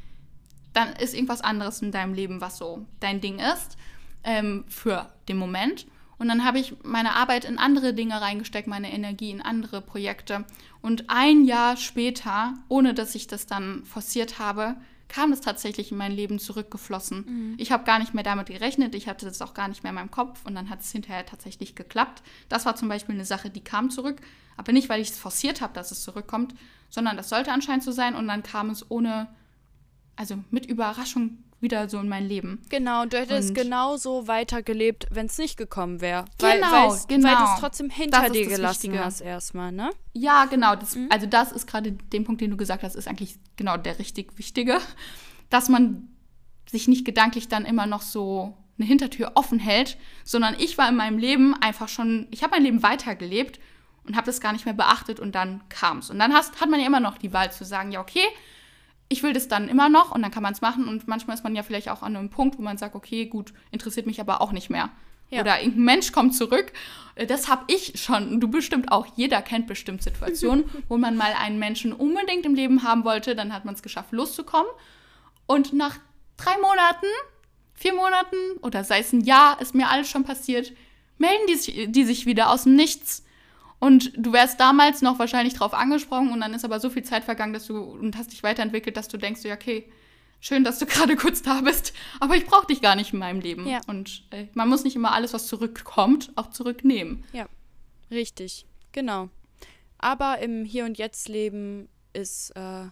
[0.73, 3.77] dann ist irgendwas anderes in deinem Leben, was so dein Ding ist,
[4.25, 5.87] ähm, für den Moment.
[6.19, 10.45] Und dann habe ich meine Arbeit in andere Dinge reingesteckt, meine Energie in andere Projekte.
[10.81, 14.77] Und ein Jahr später, ohne dass ich das dann forciert habe,
[15.09, 17.25] kam es tatsächlich in mein Leben zurückgeflossen.
[17.27, 17.55] Mhm.
[17.59, 19.97] Ich habe gar nicht mehr damit gerechnet, ich hatte das auch gar nicht mehr in
[19.97, 22.23] meinem Kopf und dann hat es hinterher tatsächlich geklappt.
[22.49, 24.21] Das war zum Beispiel eine Sache, die kam zurück,
[24.57, 26.55] aber nicht, weil ich es forciert habe, dass es zurückkommt,
[26.89, 29.29] sondern das sollte anscheinend so sein und dann kam es ohne,
[30.17, 32.61] also mit Überraschung wieder so in mein Leben.
[32.69, 36.27] Genau, du hättest genauso weitergelebt, wenn es nicht gekommen wäre.
[36.39, 37.29] Genau, weil, genau.
[37.29, 39.05] Weil du es trotzdem hinter dir gelassen Wichtige.
[39.05, 39.91] hast erstmal, ne?
[40.13, 40.77] Ja, genau.
[40.77, 41.09] Das, mhm.
[41.11, 44.39] Also das ist gerade den Punkt, den du gesagt hast, ist eigentlich genau der richtig
[44.39, 44.79] wichtige.
[45.51, 46.09] Dass man
[46.69, 50.97] sich nicht gedanklich dann immer noch so eine Hintertür offen hält, sondern ich war in
[50.97, 53.59] meinem Leben einfach schon, ich habe mein Leben weitergelebt
[54.05, 56.11] und habe das gar nicht mehr beachtet und dann kam es.
[56.11, 58.25] Und dann hast, hat man ja immer noch die Wahl zu sagen, ja, okay,
[59.09, 61.45] ich will das dann immer noch und dann kann man es machen und manchmal ist
[61.45, 64.41] man ja vielleicht auch an einem Punkt, wo man sagt, okay, gut, interessiert mich aber
[64.41, 64.91] auch nicht mehr.
[65.31, 65.41] Ja.
[65.41, 66.73] Oder irgendein Mensch kommt zurück.
[67.15, 71.33] Äh, das habe ich schon, du bestimmt auch, jeder kennt bestimmt Situationen, wo man mal
[71.33, 74.71] einen Menschen unbedingt im Leben haben wollte, dann hat man es geschafft, loszukommen.
[75.47, 75.97] Und nach
[76.37, 77.07] drei Monaten,
[77.75, 80.73] vier Monaten oder sei es ein Jahr, ist mir alles schon passiert,
[81.19, 83.25] melden die, die sich wieder aus dem Nichts
[83.79, 87.25] und du wärst damals noch wahrscheinlich drauf angesprochen und dann ist aber so viel Zeit
[87.25, 89.91] vergangen, dass du und hast dich weiterentwickelt, dass du denkst, ja, okay,
[90.41, 93.41] schön, dass du gerade kurz da bist, aber ich brauche dich gar nicht in meinem
[93.41, 93.67] Leben.
[93.67, 93.81] Ja.
[93.87, 97.25] Und äh, man muss nicht immer alles, was zurückkommt, auch zurücknehmen.
[97.33, 97.47] Ja,
[98.11, 99.29] richtig, genau.
[99.99, 102.87] Aber im Hier und Jetzt Leben ist äh,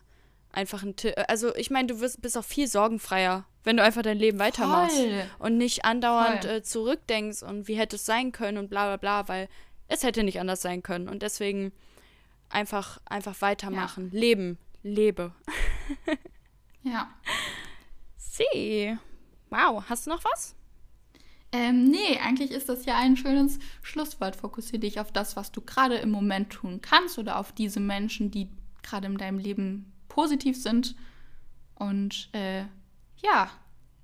[0.52, 4.02] einfach ein, T also ich meine, du wirst bist auch viel sorgenfreier, wenn du einfach
[4.02, 5.24] dein Leben weitermachst Voll.
[5.38, 9.28] und nicht andauernd äh, zurückdenkst und wie hätte es sein können und bla bla bla,
[9.28, 9.48] weil
[9.88, 11.08] es hätte nicht anders sein können.
[11.08, 11.72] Und deswegen
[12.48, 14.10] einfach, einfach weitermachen.
[14.12, 14.20] Ja.
[14.20, 14.58] Leben.
[14.82, 15.32] Lebe.
[16.82, 17.10] ja.
[18.16, 18.96] Sie.
[19.50, 19.84] Wow.
[19.88, 20.54] Hast du noch was?
[21.52, 24.34] Ähm, nee, eigentlich ist das ja ein schönes Schlusswort.
[24.34, 28.32] Fokussiere dich auf das, was du gerade im Moment tun kannst oder auf diese Menschen,
[28.32, 28.48] die
[28.82, 30.96] gerade in deinem Leben positiv sind.
[31.76, 32.64] Und äh,
[33.22, 33.50] ja,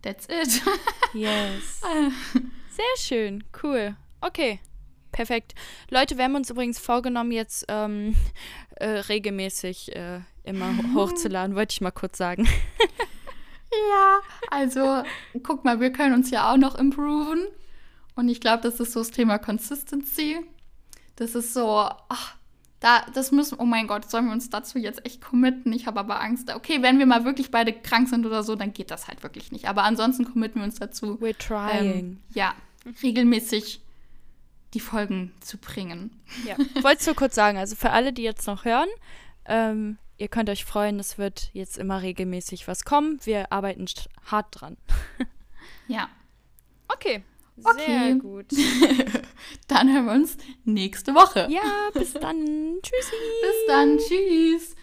[0.03, 0.63] that's it.
[1.13, 1.81] yes.
[2.71, 3.97] Sehr schön, cool.
[4.21, 4.61] Okay,
[5.13, 5.55] Perfekt.
[5.91, 8.15] Leute, wir haben uns übrigens vorgenommen, jetzt ähm,
[8.77, 12.47] äh, regelmäßig äh, immer hochzuladen, wollte ich mal kurz sagen.
[13.91, 15.03] ja, also
[15.43, 17.47] guck mal, wir können uns ja auch noch improven.
[18.17, 20.41] Und ich glaube, das ist so das Thema Consistency.
[21.17, 22.37] Das ist so, ach,
[22.81, 25.73] da, das müssen, oh mein Gott, sollen wir uns dazu jetzt echt committen?
[25.73, 26.53] Ich habe aber Angst.
[26.55, 29.53] Okay, wenn wir mal wirklich beide krank sind oder so, dann geht das halt wirklich
[29.53, 29.69] nicht.
[29.69, 31.19] Aber ansonsten committen wir uns dazu.
[31.21, 31.93] We're trying.
[31.93, 32.55] Ähm, ja,
[33.03, 33.83] regelmäßig
[34.75, 36.21] die Folgen zu bringen.
[36.47, 36.57] Ja.
[36.83, 38.89] Wolltest du kurz sagen, also für alle, die jetzt noch hören,
[39.47, 43.19] ähm, ihr könnt euch freuen, es wird jetzt immer regelmäßig was kommen.
[43.25, 43.87] Wir arbeiten
[44.27, 44.77] hart dran.
[45.89, 46.09] ja.
[46.89, 47.23] Okay.
[47.63, 47.85] Okay.
[47.87, 48.47] Sehr gut.
[49.69, 51.47] dann hören wir uns nächste Woche.
[51.51, 52.79] Ja, bis dann.
[52.83, 53.17] Tschüssi.
[53.43, 53.99] Bis dann.
[53.99, 54.77] Tschüss.